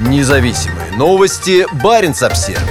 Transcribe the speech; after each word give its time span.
Независимые 0.00 0.92
новости. 0.96 1.66
Барин 1.82 2.12
обсерва 2.12 2.62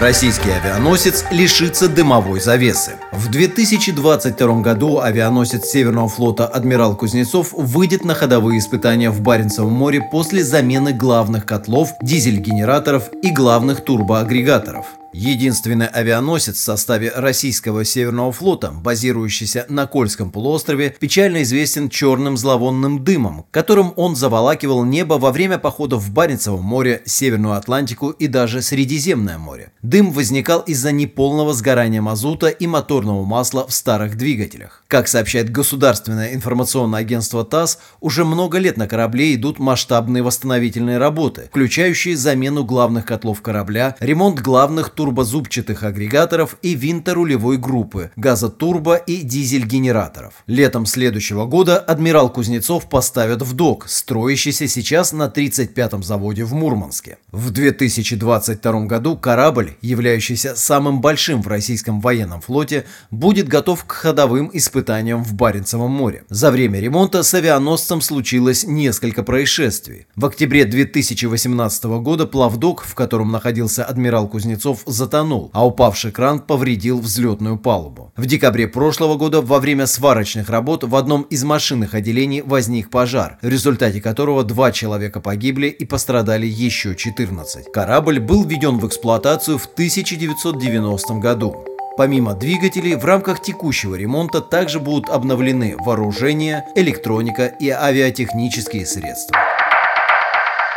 Российский 0.00 0.50
авианосец 0.50 1.26
лишится 1.30 1.88
дымовой 1.88 2.40
завесы. 2.40 2.92
В 3.12 3.28
2022 3.30 4.62
году 4.62 5.00
авианосец 5.00 5.66
Северного 5.66 6.08
флота 6.08 6.46
«Адмирал 6.46 6.96
Кузнецов» 6.96 7.52
выйдет 7.52 8.02
на 8.02 8.14
ходовые 8.14 8.60
испытания 8.60 9.10
в 9.10 9.20
Баренцевом 9.20 9.74
море 9.74 10.00
после 10.10 10.42
замены 10.42 10.94
главных 10.94 11.44
котлов, 11.44 11.90
дизель-генераторов 12.00 13.10
и 13.22 13.30
главных 13.30 13.84
турбоагрегаторов. 13.84 14.86
Единственный 15.12 15.88
авианосец 15.88 16.56
в 16.56 16.60
составе 16.60 17.12
российского 17.14 17.84
Северного 17.84 18.32
флота, 18.32 18.70
базирующийся 18.70 19.66
на 19.68 19.86
Кольском 19.86 20.30
полуострове, 20.30 20.96
печально 20.98 21.42
известен 21.42 21.90
черным 21.90 22.38
зловонным 22.38 23.04
дымом, 23.04 23.44
которым 23.50 23.92
он 23.96 24.16
заволакивал 24.16 24.84
небо 24.84 25.14
во 25.14 25.30
время 25.30 25.58
походов 25.58 26.02
в 26.02 26.12
Баренцевом 26.12 26.62
море, 26.62 27.02
Северную 27.04 27.54
Атлантику 27.54 28.08
и 28.10 28.26
даже 28.26 28.62
Средиземное 28.62 29.36
море. 29.36 29.72
Дым 29.82 30.12
возникал 30.12 30.60
из-за 30.60 30.92
неполного 30.92 31.52
сгорания 31.52 32.00
мазута 32.00 32.48
и 32.48 32.66
моторного 32.66 33.24
масла 33.24 33.66
в 33.66 33.74
старых 33.74 34.16
двигателях. 34.16 34.82
Как 34.88 35.08
сообщает 35.08 35.50
государственное 35.50 36.32
информационное 36.32 37.00
агентство 37.00 37.44
ТАСС, 37.44 37.78
уже 38.00 38.24
много 38.24 38.56
лет 38.58 38.78
на 38.78 38.88
корабле 38.88 39.34
идут 39.34 39.58
масштабные 39.58 40.22
восстановительные 40.22 40.96
работы, 40.96 41.48
включающие 41.50 42.16
замену 42.16 42.64
главных 42.64 43.04
котлов 43.04 43.42
корабля, 43.42 43.96
ремонт 44.00 44.40
главных 44.40 44.90
турбозубчатых 45.02 45.82
агрегаторов 45.82 46.56
и 46.62 46.76
винторулевой 46.76 47.56
группы, 47.56 48.12
газотурбо 48.14 48.94
и 48.94 49.22
дизель-генераторов. 49.22 50.32
Летом 50.46 50.86
следующего 50.86 51.44
года 51.44 51.76
адмирал 51.76 52.30
Кузнецов 52.30 52.88
поставят 52.88 53.42
в 53.42 53.52
док, 53.54 53.88
строящийся 53.88 54.68
сейчас 54.68 55.12
на 55.12 55.26
35-м 55.26 56.04
заводе 56.04 56.44
в 56.44 56.54
Мурманске. 56.54 57.18
В 57.32 57.50
2022 57.50 58.84
году 58.84 59.16
корабль, 59.16 59.72
являющийся 59.80 60.54
самым 60.54 61.00
большим 61.00 61.42
в 61.42 61.48
российском 61.48 62.00
военном 62.00 62.40
флоте, 62.40 62.84
будет 63.10 63.48
готов 63.48 63.84
к 63.84 63.90
ходовым 63.90 64.50
испытаниям 64.52 65.24
в 65.24 65.34
Баренцевом 65.34 65.90
море. 65.90 66.22
За 66.28 66.52
время 66.52 66.78
ремонта 66.78 67.24
с 67.24 67.34
авианосцем 67.34 68.00
случилось 68.00 68.64
несколько 68.64 69.24
происшествий. 69.24 70.06
В 70.14 70.26
октябре 70.26 70.64
2018 70.64 71.84
года 71.84 72.24
плавдок, 72.28 72.84
в 72.84 72.94
котором 72.94 73.32
находился 73.32 73.84
адмирал 73.84 74.28
Кузнецов, 74.28 74.84
затонул, 74.92 75.50
а 75.52 75.66
упавший 75.66 76.12
кран 76.12 76.40
повредил 76.40 77.00
взлетную 77.00 77.58
палубу. 77.58 78.12
В 78.16 78.26
декабре 78.26 78.68
прошлого 78.68 79.16
года 79.16 79.40
во 79.40 79.58
время 79.58 79.86
сварочных 79.86 80.48
работ 80.48 80.84
в 80.84 80.94
одном 80.94 81.22
из 81.22 81.42
машинных 81.44 81.94
отделений 81.94 82.42
возник 82.42 82.90
пожар, 82.90 83.38
в 83.42 83.48
результате 83.48 84.00
которого 84.00 84.44
два 84.44 84.72
человека 84.72 85.20
погибли 85.20 85.68
и 85.68 85.84
пострадали 85.84 86.46
еще 86.46 86.94
14. 86.94 87.72
Корабль 87.72 88.20
был 88.20 88.44
введен 88.44 88.78
в 88.78 88.86
эксплуатацию 88.86 89.58
в 89.58 89.66
1990 89.66 91.14
году. 91.14 91.64
Помимо 91.96 92.34
двигателей, 92.34 92.94
в 92.94 93.04
рамках 93.04 93.42
текущего 93.42 93.94
ремонта 93.94 94.40
также 94.40 94.80
будут 94.80 95.10
обновлены 95.10 95.76
вооружение, 95.78 96.64
электроника 96.74 97.46
и 97.46 97.68
авиатехнические 97.68 98.86
средства. 98.86 99.36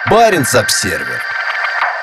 Баренц-Обсервер 0.10 1.35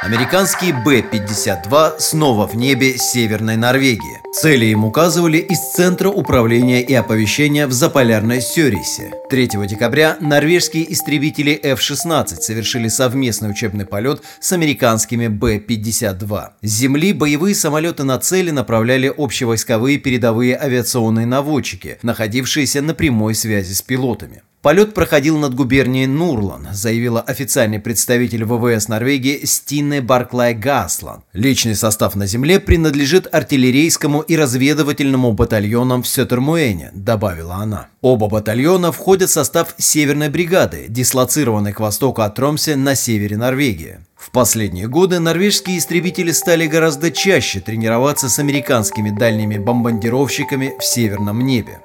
Американский 0.02 0.72
Б-52 0.72 2.00
снова 2.00 2.48
в 2.48 2.56
небе 2.56 2.98
Северной 2.98 3.54
Норвегии. 3.54 4.20
Цели 4.34 4.64
им 4.64 4.84
указывали 4.84 5.38
из 5.38 5.60
Центра 5.60 6.08
управления 6.08 6.82
и 6.82 6.92
оповещения 6.92 7.68
в 7.68 7.72
Заполярной 7.72 8.40
Сёрисе. 8.40 9.12
3 9.30 9.50
декабря 9.68 10.16
норвежские 10.18 10.92
истребители 10.92 11.52
F-16 11.52 12.40
совершили 12.40 12.88
совместный 12.88 13.50
учебный 13.50 13.86
полет 13.86 14.22
с 14.40 14.50
американскими 14.50 15.28
Б-52. 15.28 16.48
С 16.62 16.68
земли 16.68 17.12
боевые 17.12 17.54
самолеты 17.54 18.02
на 18.02 18.18
цели 18.18 18.50
направляли 18.50 19.06
общевойсковые 19.16 19.98
передовые 19.98 20.58
авиационные 20.60 21.26
наводчики, 21.26 21.98
находившиеся 22.02 22.82
на 22.82 22.94
прямой 22.94 23.36
связи 23.36 23.72
с 23.72 23.82
пилотами. 23.82 24.42
Полет 24.62 24.94
проходил 24.94 25.38
над 25.38 25.56
губернией 25.56 26.06
Нурлан, 26.06 26.68
заявила 26.70 27.20
официальный 27.20 27.80
представитель 27.80 28.44
ВВС 28.44 28.86
Норвегии 28.86 29.44
Стине 29.44 30.00
Барклай 30.00 30.54
Гаслан. 30.54 31.24
Личный 31.32 31.74
состав 31.74 32.14
на 32.14 32.28
земле 32.28 32.60
принадлежит 32.60 33.26
артиллерийскому 33.34 34.20
и 34.20 34.36
разведывательному 34.36 35.32
батальонам 35.32 36.04
в 36.04 36.06
Сётермуэне, 36.06 36.92
добавила 36.94 37.56
она. 37.56 37.88
Оба 38.02 38.28
батальона 38.28 38.92
входят 38.92 39.30
в 39.30 39.32
состав 39.32 39.74
Северной 39.78 40.28
бригады, 40.28 40.86
дислоцированной 40.88 41.72
к 41.72 41.80
востоку 41.80 42.22
от 42.22 42.36
Тромсе 42.36 42.76
на 42.76 42.94
севере 42.94 43.36
Норвегии. 43.36 43.98
В 44.16 44.30
последние 44.30 44.86
годы 44.86 45.18
норвежские 45.18 45.78
истребители 45.78 46.30
стали 46.30 46.68
гораздо 46.68 47.10
чаще 47.10 47.58
тренироваться 47.58 48.28
с 48.28 48.38
американскими 48.38 49.10
дальними 49.10 49.58
бомбардировщиками 49.58 50.74
в 50.78 50.84
северном 50.84 51.40
небе. 51.44 51.80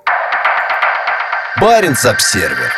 Баренц-Обсервер. 1.59 2.72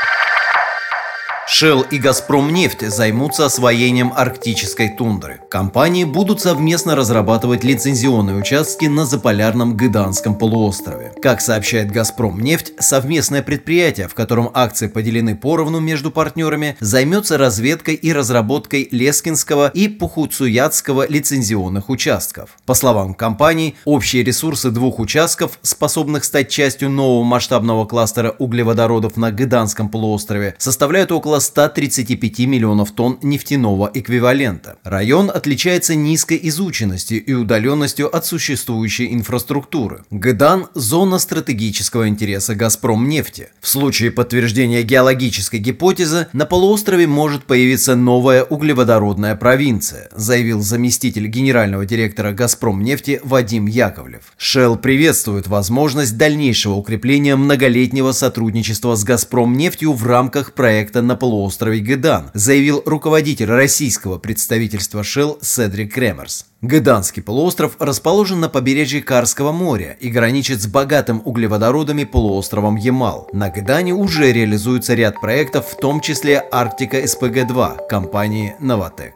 Shell 1.52 1.88
и 1.90 1.98
Газпром 1.98 2.54
нефть 2.54 2.88
займутся 2.88 3.48
освоением 3.48 4.14
арктической 4.16 4.90
тундры. 4.90 5.42
Компании 5.50 6.04
будут 6.04 6.42
совместно 6.42 6.96
разрабатывать 6.96 7.64
лицензионные 7.64 8.36
участки 8.36 8.86
на 8.86 9.04
заполярном 9.04 9.76
Гыданском 9.76 10.36
полуострове. 10.36 11.12
Как 11.24 11.42
сообщает 11.42 11.90
Газпром 11.92 12.40
нефть, 12.40 12.74
совместное 12.78 13.42
предприятие, 13.42 14.08
в 14.08 14.14
котором 14.14 14.52
акции 14.54 14.88
поделены 14.88 15.36
поровну 15.36 15.80
между 15.80 16.12
партнерами, 16.12 16.78
займется 16.82 17.40
разведкой 17.40 17.96
и 17.96 18.14
разработкой 18.14 18.88
Лескинского 18.92 19.70
и 19.70 19.88
Пухуцуятского 19.88 21.08
лицензионных 21.10 21.90
участков. 21.90 22.52
По 22.68 22.76
словам 22.76 23.16
компаний, 23.16 23.76
общие 23.86 24.24
ресурсы 24.24 24.70
двух 24.70 25.00
участков, 25.00 25.58
способных 25.64 26.26
стать 26.26 26.50
частью 26.50 26.92
нового 26.92 27.24
масштабного 27.24 27.86
кластера 27.86 28.36
углеводородов 28.38 29.18
на 29.18 29.32
Гыданском 29.32 29.90
полуострове, 29.90 30.54
составляют 30.60 31.12
около 31.12 31.39
135 31.40 32.40
миллионов 32.40 32.92
тонн 32.92 33.20
нефтяного 33.22 33.90
эквивалента. 33.94 34.78
Район 34.84 35.30
отличается 35.30 35.96
низкой 35.96 36.40
изученностью 36.44 37.24
и 37.24 37.34
удаленностью 37.34 38.14
от 38.16 38.26
существующей 38.26 39.14
инфраструктуры. 39.14 40.04
Гдан– 40.12 40.68
зона 40.74 41.20
стратегического 41.20 42.08
интереса 42.08 42.56
«Газпром» 42.56 43.08
нефти. 43.08 43.50
В 43.62 43.68
случае 43.68 44.12
подтверждения 44.12 44.84
геологической 44.84 45.60
гипотезы 45.60 46.28
на 46.34 46.46
полуострове 46.46 47.08
может 47.08 47.44
появиться 47.44 47.96
новая 47.96 48.44
углеводородная 48.44 49.36
провинция, 49.36 50.10
заявил 50.16 50.62
заместитель 50.62 51.28
генерального 51.28 51.86
директора 51.86 52.32
«Газпром» 52.32 52.84
нефти 52.84 53.20
Вадим 53.24 53.68
Яковлев. 53.68 54.34
Shell 54.40 54.78
приветствует 54.78 55.48
возможность 55.48 56.18
дальнейшего 56.18 56.74
укрепления 56.74 57.36
многолетнего 57.36 58.12
сотрудничества 58.12 58.96
с 58.96 59.04
«Газпром» 59.04 59.56
нефтью 59.56 59.94
в 59.94 60.06
рамках 60.06 60.54
проекта 60.54 61.02
на 61.02 61.16
полуострове 61.16 61.29
полуострове 61.30 61.78
Гедан, 61.80 62.32
заявил 62.34 62.82
руководитель 62.88 63.46
российского 63.46 64.18
представительства 64.18 65.02
Shell 65.02 65.38
Седрик 65.44 65.94
Кремерс. 65.94 66.48
Геданский 66.64 67.22
полуостров 67.22 67.76
расположен 67.78 68.40
на 68.40 68.50
побережье 68.50 69.04
Карского 69.04 69.52
моря 69.52 69.96
и 70.00 70.10
граничит 70.10 70.60
с 70.60 70.66
богатым 70.66 71.22
углеводородами 71.24 72.04
полуостровом 72.04 72.78
Ямал. 72.78 73.30
На 73.32 73.50
Гедане 73.50 73.94
уже 73.94 74.32
реализуется 74.32 74.96
ряд 74.96 75.22
проектов, 75.22 75.68
в 75.68 75.78
том 75.78 76.02
числе 76.02 76.44
Арктика 76.52 76.98
СПГ-2 76.98 77.88
компании 77.88 78.56
«Новотек». 78.60 79.14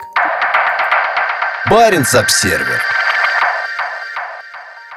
Баренц-Обсервер 1.71 2.79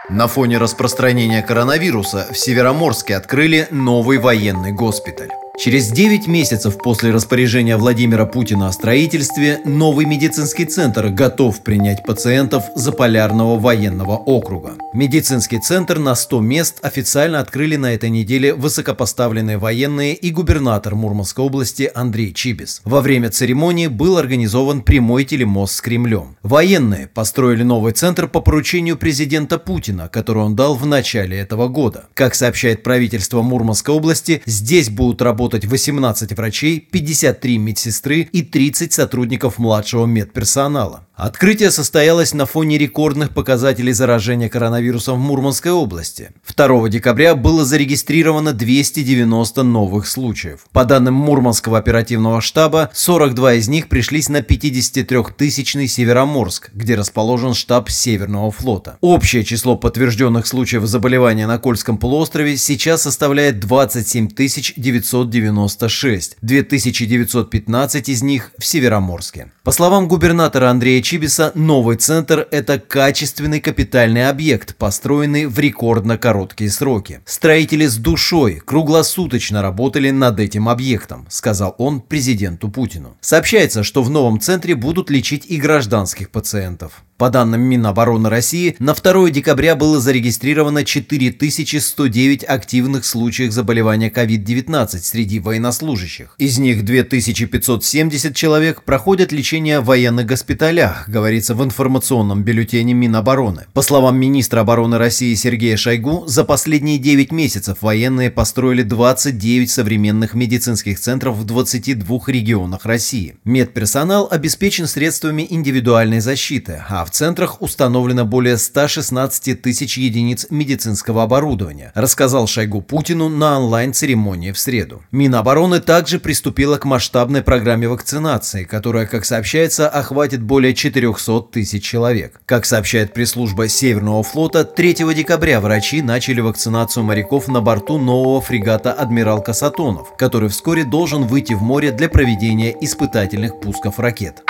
на 0.09 0.28
фоне 0.28 0.59
распространения 0.59 1.43
коронавируса 1.43 2.28
в 2.31 2.38
Североморске 2.38 3.16
открыли 3.16 3.66
новый 3.72 4.19
военный 4.19 4.71
госпиталь. 4.71 5.31
Через 5.58 5.91
9 5.91 6.26
месяцев 6.26 6.76
после 6.76 7.11
распоряжения 7.12 7.79
Владимира 7.79 8.26
Путина 8.26 8.69
о 8.69 8.73
строительстве, 8.73 9.61
новый 9.64 10.05
медицинский 10.05 10.67
центр 10.67 11.08
готов 11.08 11.62
принять 11.62 12.05
пациентов 12.05 12.64
Заполярного 12.75 13.58
военного 13.58 14.17
округа. 14.17 14.75
Медицинский 14.93 15.58
центр 15.58 15.99
на 15.99 16.14
100 16.14 16.41
мест 16.41 16.79
официально 16.82 17.41
открыли 17.41 17.76
на 17.76 17.94
этой 17.94 18.11
неделе 18.11 18.53
высокопоставленные 18.53 19.56
военные 19.56 20.14
и 20.14 20.31
губернатор 20.31 20.94
Мурманской 20.94 21.47
области 21.47 21.91
Андрей 21.94 22.35
Чибис. 22.35 22.82
Во 22.85 23.00
время 23.00 23.31
церемонии 23.31 23.87
был 23.87 24.19
организован 24.19 24.82
прямой 24.82 25.25
телемост 25.25 25.76
с 25.76 25.81
Кремлем. 25.81 26.37
Военные 26.43 27.06
построили 27.06 27.62
новый 27.62 27.94
центр 27.94 28.29
по 28.29 28.43
поручению 28.43 28.99
президента 28.99 29.59
Путина, 29.59 30.09
который 30.09 30.43
он 30.43 30.55
дал 30.55 30.75
в 30.75 30.85
начале 30.85 31.38
этого 31.38 31.69
года. 31.69 32.09
Как 32.12 32.35
сообщает 32.35 32.82
правительство 32.82 33.41
Мурманской 33.41 33.94
области, 33.94 34.43
здесь 34.44 34.91
будут 34.91 35.23
работать 35.23 35.45
работать 35.46 35.64
18 35.64 36.32
врачей, 36.37 36.81
53 36.81 37.58
медсестры 37.58 38.28
и 38.32 38.43
30 38.43 38.93
сотрудников 38.93 39.58
младшего 39.58 40.04
медперсонала. 40.04 41.06
Открытие 41.16 41.70
состоялось 41.70 42.34
на 42.34 42.44
фоне 42.44 42.76
рекордных 42.76 43.30
показателей 43.30 43.94
заражения 43.94 44.50
коронавирусом 44.50 45.16
в 45.16 45.22
Мурманской 45.22 45.72
области. 45.72 46.32
2 46.54 46.90
декабря 46.90 47.34
было 47.34 47.64
зарегистрировано 47.64 48.52
290 48.52 49.62
новых 49.62 50.08
случаев. 50.08 50.66
По 50.72 50.84
данным 50.84 51.14
Мурманского 51.14 51.78
оперативного 51.78 52.42
штаба, 52.42 52.90
42 52.92 53.54
из 53.54 53.66
них 53.66 53.88
пришлись 53.88 54.28
на 54.28 54.42
53-тысячный 54.42 55.88
Североморск, 55.88 56.70
где 56.74 56.96
расположен 56.96 57.54
штаб 57.54 57.88
Северного 57.88 58.50
флота. 58.50 58.98
Общее 59.00 59.42
число 59.42 59.74
подтвержденных 59.78 60.46
случаев 60.46 60.84
заболевания 60.84 61.46
на 61.46 61.56
Кольском 61.58 61.96
полуострове 61.96 62.58
сейчас 62.58 63.04
составляет 63.04 63.58
27 63.58 64.28
996, 64.76 66.36
2915 66.42 68.08
из 68.10 68.22
них 68.22 68.52
в 68.58 68.66
Североморске. 68.66 69.50
По 69.64 69.72
словам 69.72 70.08
губернатора 70.08 70.68
Андрея 70.68 71.06
Чибиса, 71.06 71.53
новый 71.55 71.99
центр– 71.99 72.49
это 72.50 72.81
качественный 72.81 73.61
капитальный 73.61 74.29
объект, 74.29 74.75
построенный 74.75 75.47
в 75.47 75.56
рекордно 75.56 76.19
короткие 76.19 76.69
сроки. 76.69 77.20
Строители 77.25 77.87
с 77.87 77.97
душой 77.97 78.56
круглосуточно 78.56 79.62
работали 79.62 80.11
над 80.11 80.41
этим 80.41 80.69
объектом, 80.69 81.25
сказал 81.31 81.76
он 81.79 82.00
президенту 82.00 82.69
Путину. 82.69 83.17
Сообщается, 83.20 83.85
что 83.85 84.03
в 84.03 84.11
новом 84.11 84.41
центре 84.41 84.75
будут 84.75 85.08
лечить 85.08 85.47
и 85.47 85.58
гражданских 85.58 86.31
пациентов. 86.31 87.05
По 87.18 87.30
данным 87.30 87.62
Минобороны 87.62 88.28
России, 88.28 88.76
на 88.78 88.92
2 88.92 89.30
декабря 89.30 89.74
было 89.74 90.00
зарегистрировано 90.00 90.84
4109 90.84 92.44
активных 92.44 93.06
случаев 93.06 93.52
заболевания 93.52 94.10
COVID-19 94.10 94.98
среди 94.98 95.40
военнослужащих. 95.40 96.34
Из 96.36 96.58
них 96.58 96.84
2570 96.84 98.36
человек 98.36 98.82
проходят 98.82 99.32
лечение 99.32 99.80
в 99.80 99.86
военных 99.86 100.26
госпиталях, 100.26 101.08
говорится 101.08 101.54
в 101.54 101.64
информационном 101.64 102.42
бюллетене 102.42 102.92
Минобороны. 102.92 103.64
По 103.72 103.80
словам 103.80 104.18
министра 104.18 104.60
обороны 104.60 104.98
России 104.98 105.34
Сергея 105.34 105.78
Шойгу, 105.78 106.24
за 106.26 106.44
последние 106.44 106.98
9 106.98 107.32
месяцев 107.32 107.78
военные 107.80 108.30
построили 108.30 108.82
29 108.82 109.70
современных 109.70 110.34
медицинских 110.34 111.00
центров 111.00 111.36
в 111.36 111.44
22 111.44 112.20
регионах 112.26 112.84
России. 112.84 113.36
Медперсонал 113.44 114.28
обеспечен 114.30 114.86
средствами 114.86 115.46
индивидуальной 115.48 116.20
защиты, 116.20 116.82
а 116.86 117.06
в 117.06 117.11
центрах 117.11 117.62
установлено 117.62 118.25
более 118.25 118.58
116 118.58 119.62
тысяч 119.62 119.97
единиц 119.97 120.49
медицинского 120.50 121.23
оборудования, 121.23 121.93
рассказал 121.94 122.47
Шойгу 122.49 122.82
Путину 122.82 123.29
на 123.29 123.61
онлайн-церемонии 123.61 124.50
в 124.50 124.58
среду. 124.58 125.03
Минобороны 125.12 125.81
также 125.81 126.19
приступила 126.19 126.79
к 126.79 126.85
масштабной 126.85 127.43
программе 127.43 127.88
вакцинации, 127.88 128.64
которая, 128.64 129.06
как 129.06 129.25
сообщается, 129.25 129.88
охватит 129.88 130.43
более 130.43 130.75
400 130.75 131.43
тысяч 131.53 131.85
человек. 131.85 132.41
Как 132.44 132.67
сообщает 132.67 133.14
пресс-служба 133.14 133.69
Северного 133.69 134.25
флота, 134.25 134.64
3 134.64 135.14
декабря 135.14 135.61
врачи 135.61 136.02
начали 136.02 136.41
вакцинацию 136.41 137.05
моряков 137.05 137.47
на 137.47 137.61
борту 137.61 137.99
нового 137.99 138.41
фрегата 138.41 138.93
«Адмирал 138.93 139.43
Касатонов», 139.43 140.17
который 140.17 140.49
вскоре 140.49 140.85
должен 140.85 141.25
выйти 141.25 141.52
в 141.52 141.62
море 141.62 141.93
для 141.93 142.09
проведения 142.09 142.75
испытательных 142.81 143.61
пусков 143.61 144.00
ракет. 144.00 144.43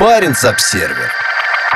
Баренц-Обсервер. 0.00 1.12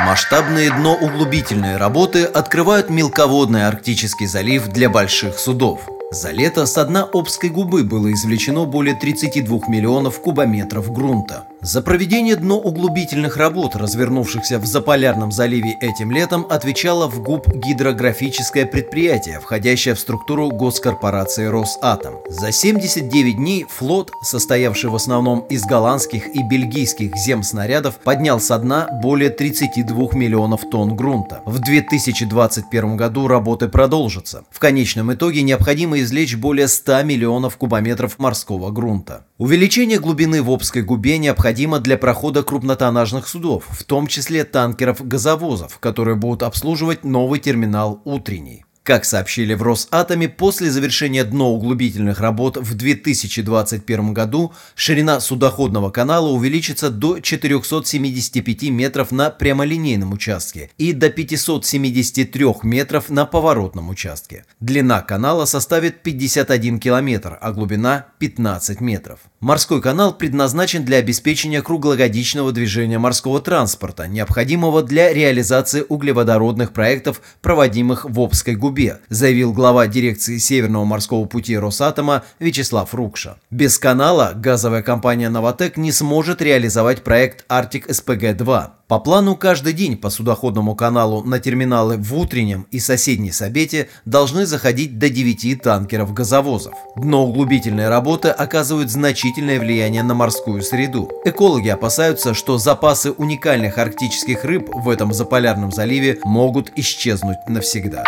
Масштабные 0.05 0.73
дноуглубительные 0.73 1.77
работы 1.77 2.25
открывают 2.25 2.91
мелководный 2.91 3.69
Арктический 3.69 4.27
залив 4.27 4.67
для 4.67 4.91
больших 4.91 5.39
судов. 5.39 5.89
За 6.11 6.33
лето 6.33 6.67
с 6.67 6.85
дна 6.85 7.09
Обской 7.13 7.49
губы 7.49 7.85
было 7.85 8.13
извлечено 8.13 8.65
более 8.65 8.97
32 8.97 9.61
миллионов 9.69 10.21
кубометров 10.21 10.93
грунта. 10.93 11.47
За 11.61 11.83
проведение 11.83 12.37
дноуглубительных 12.37 13.37
работ, 13.37 13.75
развернувшихся 13.75 14.61
в 14.61 14.65
Заполярном 14.65 15.33
заливе 15.33 15.77
этим 15.81 16.13
летом, 16.13 16.47
отвечало 16.49 17.09
в 17.09 17.21
ГУП 17.21 17.49
гидрографическое 17.49 18.65
предприятие, 18.65 19.41
входящее 19.41 19.97
в 19.97 19.99
структуру 19.99 20.51
госкорпорации 20.51 21.47
«Росатом». 21.47 22.15
За 22.29 22.53
79 22.53 23.37
дней 23.37 23.67
флот, 23.69 24.13
состоявший 24.23 24.91
в 24.91 24.95
основном 24.95 25.41
из 25.51 25.65
голландских 25.65 26.29
и 26.29 26.45
бельгийских 26.45 27.17
земснарядов, 27.17 27.97
поднял 27.97 28.39
со 28.39 28.57
дна 28.59 28.89
более 29.03 29.31
32 29.31 30.11
миллионов 30.13 30.61
тонн 30.71 30.95
грунта. 30.95 31.43
В 31.45 31.59
2021 31.59 32.97
году 32.97 33.27
работы 33.27 33.69
продолжатся. 33.69 34.45
В 34.53 34.61
конечном 34.61 35.13
итоге 35.13 35.43
необходимо 35.43 35.99
извлечь 36.01 36.37
более 36.37 36.69
100 36.69 37.03
миллионов 37.03 37.57
кубометров 37.57 38.21
морского 38.21 38.71
грунта. 38.71 39.25
Увеличение 39.39 40.01
глубины 40.01 40.43
в 40.43 40.51
Обской 40.51 40.83
губе 40.83 41.17
необходимо 41.17 41.79
для 41.79 41.97
прохода 41.97 42.43
крупнотоннажных 42.43 43.29
судов, 43.29 43.67
в 43.69 43.85
том 43.85 44.09
числе 44.09 44.43
танкеров-газовозов, 44.43 45.79
которые 45.79 46.17
будут 46.17 46.43
обслуживать 46.43 47.05
новый 47.05 47.39
терминал 47.39 48.03
«Утренний». 48.05 48.65
Как 48.89 49.05
сообщили 49.05 49.53
в 49.53 49.63
Росатоме, 49.63 50.31
после 50.31 50.71
завершения 50.71 51.23
дноуглубительных 51.23 52.21
работ 52.21 52.57
в 52.57 52.75
2021 52.75 54.15
году 54.15 54.55
ширина 54.77 55.21
судоходного 55.21 55.91
канала 55.91 56.29
увеличится 56.29 56.89
до 56.89 57.21
475 57.21 58.71
метров 58.71 59.13
на 59.13 59.29
прямолинейном 59.29 60.15
участке 60.15 60.71
и 60.79 60.95
до 60.95 61.11
573 61.11 62.47
метров 62.63 63.11
на 63.11 63.27
поворотном 63.27 63.91
участке. 63.91 64.47
Длина 64.61 65.03
канала 65.03 65.45
составит 65.45 66.03
51 66.03 66.81
километр, 66.81 67.37
а 67.43 67.53
глубина 67.53 68.07
15 68.21 68.81
метров. 68.81 69.21
Морской 69.41 69.83
канал 69.83 70.15
предназначен 70.15 70.87
для 70.87 70.97
обеспечения 70.97 71.61
круглогодичного 71.61 72.53
движения 72.53 72.99
морского 72.99 73.43
транспорта, 73.43 74.09
необходимого 74.09 74.83
для 74.83 75.13
реализации 75.13 75.85
углеводородных 75.87 76.73
проектов, 76.73 77.21
проводимых 77.43 78.07
в 78.07 78.19
Обской 78.19 78.55
губе, 78.79 79.01
заявил 79.09 79.53
глава 79.53 79.89
дирекции 79.89 80.39
Северного 80.39 80.85
морского 80.85 81.25
пути 81.25 81.59
Росатома 81.59 82.23
Вячеслав 82.39 82.95
Рукша. 82.95 83.39
Без 83.51 83.77
канала 83.77 84.33
газовая 84.37 84.83
компания 84.83 85.29
«Новотек» 85.29 85.77
не 85.77 85.91
сможет 85.91 86.41
реализовать 86.41 87.03
проект 87.03 87.45
«Арктик 87.49 87.89
СПГ-2». 87.89 88.69
По 88.87 89.01
плану 89.01 89.37
каждый 89.37 89.73
день 89.73 89.97
по 89.97 90.11
судоходному 90.11 90.75
каналу 90.75 91.23
на 91.23 91.41
терминалы 91.41 91.97
в 91.97 92.15
Утреннем 92.15 92.67
и 92.71 92.79
соседней 92.79 93.33
Сабете 93.33 93.89
должны 94.07 94.47
заходить 94.47 94.99
до 94.99 95.11
9 95.11 95.61
танкеров-газовозов. 95.61 96.73
Дноуглубительные 96.97 97.89
работы 97.89 98.29
оказывают 98.29 98.91
значительное 98.91 99.59
влияние 99.59 100.05
на 100.05 100.15
морскую 100.15 100.63
среду. 100.63 101.11
Экологи 101.25 101.69
опасаются, 101.69 102.33
что 102.33 102.59
запасы 102.59 103.11
уникальных 103.11 103.77
арктических 103.77 104.45
рыб 104.45 104.71
в 104.73 104.89
этом 104.89 105.13
заполярном 105.13 105.73
заливе 105.73 106.21
могут 106.25 106.73
исчезнуть 106.77 107.39
навсегда. 107.47 108.05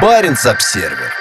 Баренц-Обсервер 0.00 1.12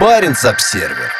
Баренц-Обсервер 0.00 1.10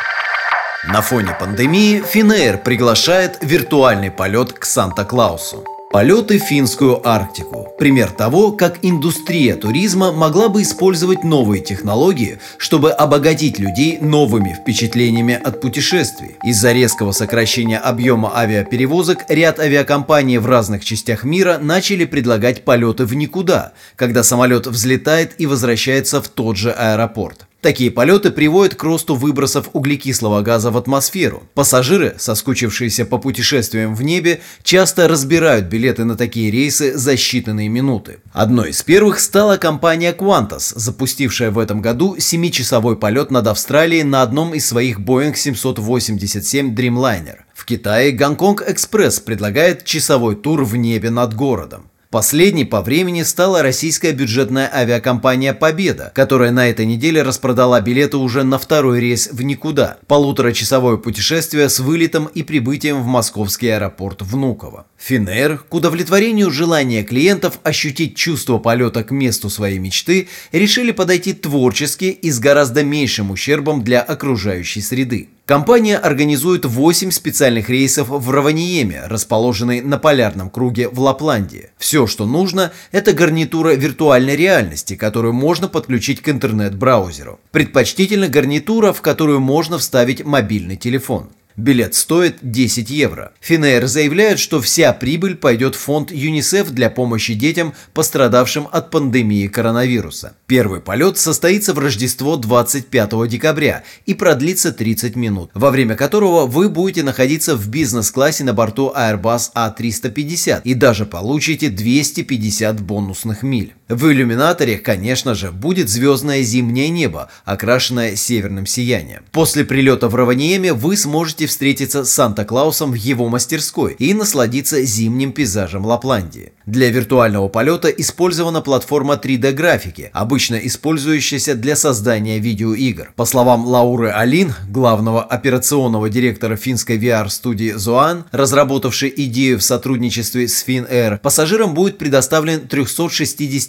на 0.86 1.02
фоне 1.02 1.36
пандемии 1.38 2.00
Финэйр 2.00 2.58
приглашает 2.58 3.38
виртуальный 3.42 4.10
полет 4.10 4.52
к 4.52 4.64
Санта-Клаусу. 4.64 5.64
Полеты 5.90 6.38
в 6.38 6.42
финскую 6.42 7.00
Арктику. 7.08 7.66
Пример 7.78 8.10
того, 8.10 8.52
как 8.52 8.80
индустрия 8.82 9.56
туризма 9.56 10.12
могла 10.12 10.50
бы 10.50 10.60
использовать 10.60 11.24
новые 11.24 11.62
технологии, 11.62 12.40
чтобы 12.58 12.90
обогатить 12.90 13.58
людей 13.58 13.96
новыми 13.98 14.52
впечатлениями 14.52 15.40
от 15.42 15.62
путешествий. 15.62 16.36
Из-за 16.44 16.72
резкого 16.72 17.12
сокращения 17.12 17.78
объема 17.78 18.36
авиаперевозок 18.36 19.24
ряд 19.30 19.58
авиакомпаний 19.60 20.36
в 20.36 20.44
разных 20.44 20.84
частях 20.84 21.24
мира 21.24 21.56
начали 21.58 22.04
предлагать 22.04 22.66
полеты 22.66 23.06
в 23.06 23.14
никуда, 23.14 23.72
когда 23.96 24.22
самолет 24.22 24.66
взлетает 24.66 25.36
и 25.38 25.46
возвращается 25.46 26.20
в 26.20 26.28
тот 26.28 26.58
же 26.58 26.70
аэропорт. 26.70 27.47
Такие 27.60 27.90
полеты 27.90 28.30
приводят 28.30 28.76
к 28.76 28.84
росту 28.84 29.16
выбросов 29.16 29.70
углекислого 29.72 30.42
газа 30.42 30.70
в 30.70 30.76
атмосферу. 30.76 31.42
Пассажиры, 31.54 32.14
соскучившиеся 32.16 33.04
по 33.04 33.18
путешествиям 33.18 33.96
в 33.96 34.02
небе, 34.02 34.40
часто 34.62 35.08
разбирают 35.08 35.66
билеты 35.66 36.04
на 36.04 36.16
такие 36.16 36.52
рейсы 36.52 36.96
за 36.96 37.14
считанные 37.14 37.68
минуты. 37.68 38.18
Одной 38.32 38.70
из 38.70 38.82
первых 38.84 39.18
стала 39.18 39.56
компания 39.56 40.12
Qantas, 40.12 40.72
запустившая 40.76 41.50
в 41.50 41.58
этом 41.58 41.82
году 41.82 42.14
7-часовой 42.16 42.96
полет 42.96 43.32
над 43.32 43.48
Австралией 43.48 44.04
на 44.04 44.22
одном 44.22 44.54
из 44.54 44.64
своих 44.64 45.00
Boeing 45.00 45.34
787 45.34 46.76
Dreamliner. 46.76 47.38
В 47.54 47.64
Китае 47.64 48.12
Гонконг 48.12 48.62
Экспресс 48.68 49.18
предлагает 49.18 49.84
часовой 49.84 50.36
тур 50.36 50.62
в 50.62 50.76
небе 50.76 51.10
над 51.10 51.34
городом. 51.34 51.87
Последней 52.10 52.64
по 52.64 52.80
времени 52.80 53.22
стала 53.22 53.60
российская 53.60 54.12
бюджетная 54.12 54.70
авиакомпания 54.74 55.52
«Победа», 55.52 56.10
которая 56.14 56.50
на 56.50 56.70
этой 56.70 56.86
неделе 56.86 57.20
распродала 57.20 57.82
билеты 57.82 58.16
уже 58.16 58.44
на 58.44 58.58
второй 58.58 59.00
рейс 59.00 59.28
в 59.30 59.42
никуда. 59.42 59.98
Полуторачасовое 60.06 60.96
путешествие 60.96 61.68
с 61.68 61.80
вылетом 61.80 62.24
и 62.24 62.42
прибытием 62.42 63.02
в 63.02 63.06
московский 63.06 63.68
аэропорт 63.68 64.22
Внуково. 64.22 64.86
Финер, 64.96 65.58
к 65.58 65.74
удовлетворению 65.74 66.50
желания 66.50 67.04
клиентов 67.04 67.60
ощутить 67.62 68.16
чувство 68.16 68.56
полета 68.56 69.04
к 69.04 69.10
месту 69.10 69.50
своей 69.50 69.78
мечты, 69.78 70.28
решили 70.50 70.92
подойти 70.92 71.34
творчески 71.34 72.06
и 72.06 72.30
с 72.30 72.38
гораздо 72.38 72.84
меньшим 72.84 73.30
ущербом 73.30 73.84
для 73.84 74.00
окружающей 74.00 74.80
среды. 74.80 75.28
Компания 75.48 75.96
организует 75.96 76.66
8 76.66 77.10
специальных 77.10 77.70
рейсов 77.70 78.08
в 78.10 78.30
Раваниеме, 78.30 79.04
расположенной 79.06 79.80
на 79.80 79.96
полярном 79.96 80.50
круге 80.50 80.90
в 80.90 81.00
Лапландии. 81.00 81.70
Все, 81.78 82.06
что 82.06 82.26
нужно, 82.26 82.70
это 82.92 83.14
гарнитура 83.14 83.70
виртуальной 83.70 84.36
реальности, 84.36 84.94
которую 84.94 85.32
можно 85.32 85.66
подключить 85.66 86.20
к 86.20 86.28
интернет-браузеру. 86.28 87.40
Предпочтительно 87.50 88.28
гарнитура, 88.28 88.92
в 88.92 89.00
которую 89.00 89.40
можно 89.40 89.78
вставить 89.78 90.22
мобильный 90.22 90.76
телефон. 90.76 91.30
Билет 91.58 91.96
стоит 91.96 92.36
10 92.40 92.88
евро. 92.88 93.32
Финейр 93.40 93.88
заявляют, 93.88 94.38
что 94.38 94.60
вся 94.60 94.92
прибыль 94.92 95.34
пойдет 95.34 95.74
в 95.74 95.80
фонд 95.80 96.12
ЮНИСЕФ 96.12 96.70
для 96.70 96.88
помощи 96.88 97.34
детям, 97.34 97.74
пострадавшим 97.94 98.68
от 98.70 98.92
пандемии 98.92 99.48
коронавируса. 99.48 100.36
Первый 100.46 100.80
полет 100.80 101.18
состоится 101.18 101.74
в 101.74 101.80
Рождество 101.80 102.36
25 102.36 103.28
декабря 103.28 103.82
и 104.06 104.14
продлится 104.14 104.70
30 104.70 105.16
минут, 105.16 105.50
во 105.52 105.72
время 105.72 105.96
которого 105.96 106.46
вы 106.46 106.68
будете 106.68 107.02
находиться 107.02 107.56
в 107.56 107.66
бизнес-классе 107.68 108.44
на 108.44 108.54
борту 108.54 108.92
Airbus 108.96 109.50
A350 109.56 110.60
и 110.62 110.74
даже 110.74 111.06
получите 111.06 111.70
250 111.70 112.80
бонусных 112.82 113.42
миль. 113.42 113.74
В 113.88 114.10
иллюминаторе, 114.12 114.76
конечно 114.76 115.34
же, 115.34 115.50
будет 115.50 115.88
звездное 115.88 116.42
зимнее 116.42 116.90
небо, 116.90 117.30
окрашенное 117.46 118.16
северным 118.16 118.66
сиянием. 118.66 119.22
После 119.32 119.64
прилета 119.64 120.08
в 120.08 120.14
Раваниеме 120.14 120.74
вы 120.74 120.94
сможете 120.94 121.46
встретиться 121.46 122.04
с 122.04 122.12
Санта-Клаусом 122.12 122.90
в 122.90 122.96
его 122.96 123.30
мастерской 123.30 123.96
и 123.98 124.12
насладиться 124.12 124.82
зимним 124.82 125.32
пейзажем 125.32 125.86
Лапландии. 125.86 126.52
Для 126.66 126.90
виртуального 126.90 127.48
полета 127.48 127.88
использована 127.88 128.60
платформа 128.60 129.14
3D-графики, 129.14 130.10
обычно 130.12 130.56
использующаяся 130.56 131.54
для 131.54 131.74
создания 131.74 132.38
видеоигр. 132.40 133.12
По 133.16 133.24
словам 133.24 133.66
Лауры 133.66 134.10
Алин, 134.10 134.52
главного 134.68 135.22
операционного 135.22 136.10
директора 136.10 136.56
финской 136.56 136.98
VR-студии 136.98 137.74
Zoan, 137.74 138.24
разработавшей 138.32 139.10
идею 139.16 139.58
в 139.58 139.62
сотрудничестве 139.62 140.46
с 140.46 140.62
Finnair, 140.62 141.16
пассажирам 141.20 141.72
будет 141.72 141.96
предоставлен 141.96 142.68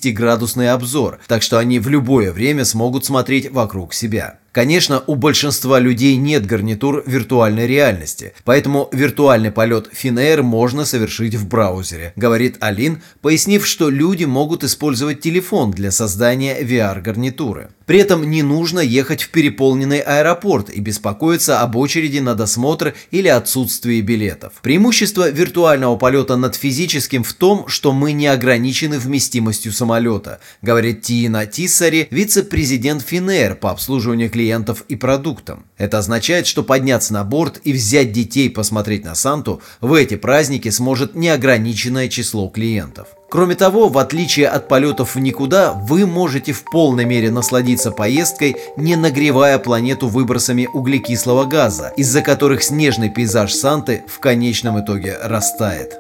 360-градусный 0.09 0.71
обзор, 0.71 1.19
так 1.27 1.41
что 1.41 1.57
они 1.57 1.79
в 1.79 1.87
любое 1.87 2.31
время 2.31 2.65
смогут 2.65 3.05
смотреть 3.05 3.51
вокруг 3.51 3.93
себя. 3.93 4.39
Конечно, 4.51 5.03
у 5.05 5.15
большинства 5.15 5.79
людей 5.79 6.15
нет 6.15 6.45
гарнитур 6.45 7.03
виртуальной 7.05 7.67
реальности, 7.67 8.33
поэтому 8.43 8.89
виртуальный 8.91 9.51
полет 9.51 9.89
Finnair 9.93 10.41
можно 10.41 10.85
совершить 10.85 11.35
в 11.35 11.47
браузере, 11.47 12.13
говорит 12.15 12.57
Алин, 12.59 13.01
пояснив, 13.21 13.65
что 13.65 13.89
люди 13.89 14.25
могут 14.25 14.63
использовать 14.63 15.21
телефон 15.21 15.71
для 15.71 15.91
создания 15.91 16.61
VR-гарнитуры. 16.61 17.69
При 17.85 17.99
этом 17.99 18.29
не 18.29 18.43
нужно 18.43 18.81
ехать 18.81 19.23
в 19.23 19.29
переполненный 19.29 19.99
аэропорт 19.99 20.69
и 20.69 20.79
беспокоиться 20.79 21.61
об 21.61 21.75
очереди 21.75 22.19
на 22.19 22.35
досмотр 22.35 22.93
или 23.09 23.27
отсутствии 23.27 24.01
билетов. 24.01 24.53
Преимущество 24.61 25.29
виртуального 25.31 25.95
полета 25.95 26.35
над 26.35 26.55
физическим 26.55 27.23
в 27.23 27.33
том, 27.33 27.67
что 27.67 27.91
мы 27.91 28.11
не 28.11 28.27
ограничены 28.27 28.99
вместимостью 28.99 29.71
самолета, 29.71 30.39
говорит 30.61 31.01
Тина 31.01 31.47
Тиссари, 31.47 32.07
вице-президент 32.11 33.03
Finnair 33.03 33.55
по 33.55 33.71
обслуживанию 33.71 34.29
клиентов 34.29 34.38
и 34.87 34.95
продуктам. 34.95 35.65
Это 35.77 35.97
означает, 35.97 36.47
что 36.47 36.63
подняться 36.63 37.13
на 37.13 37.23
борт 37.23 37.59
и 37.63 37.73
взять 37.73 38.11
детей 38.11 38.49
посмотреть 38.49 39.05
на 39.05 39.15
Санту 39.15 39.61
в 39.81 39.93
эти 39.93 40.15
праздники 40.15 40.69
сможет 40.69 41.15
неограниченное 41.15 42.07
число 42.07 42.47
клиентов. 42.49 43.07
Кроме 43.29 43.55
того, 43.55 43.89
в 43.89 43.97
отличие 43.97 44.47
от 44.47 44.67
полетов 44.67 45.15
в 45.15 45.19
никуда, 45.19 45.73
вы 45.73 46.07
можете 46.07 46.51
в 46.51 46.63
полной 46.63 47.05
мере 47.05 47.29
насладиться 47.29 47.91
поездкой, 47.91 48.55
не 48.75 48.95
нагревая 48.95 49.59
планету 49.59 50.07
выбросами 50.07 50.67
углекислого 50.73 51.45
газа, 51.45 51.93
из-за 51.95 52.21
которых 52.21 52.63
снежный 52.63 53.09
пейзаж 53.09 53.53
Санты 53.53 54.03
в 54.07 54.19
конечном 54.19 54.83
итоге 54.83 55.17
растает. 55.21 55.99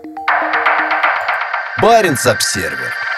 Баренц-Обсервер 1.81 3.08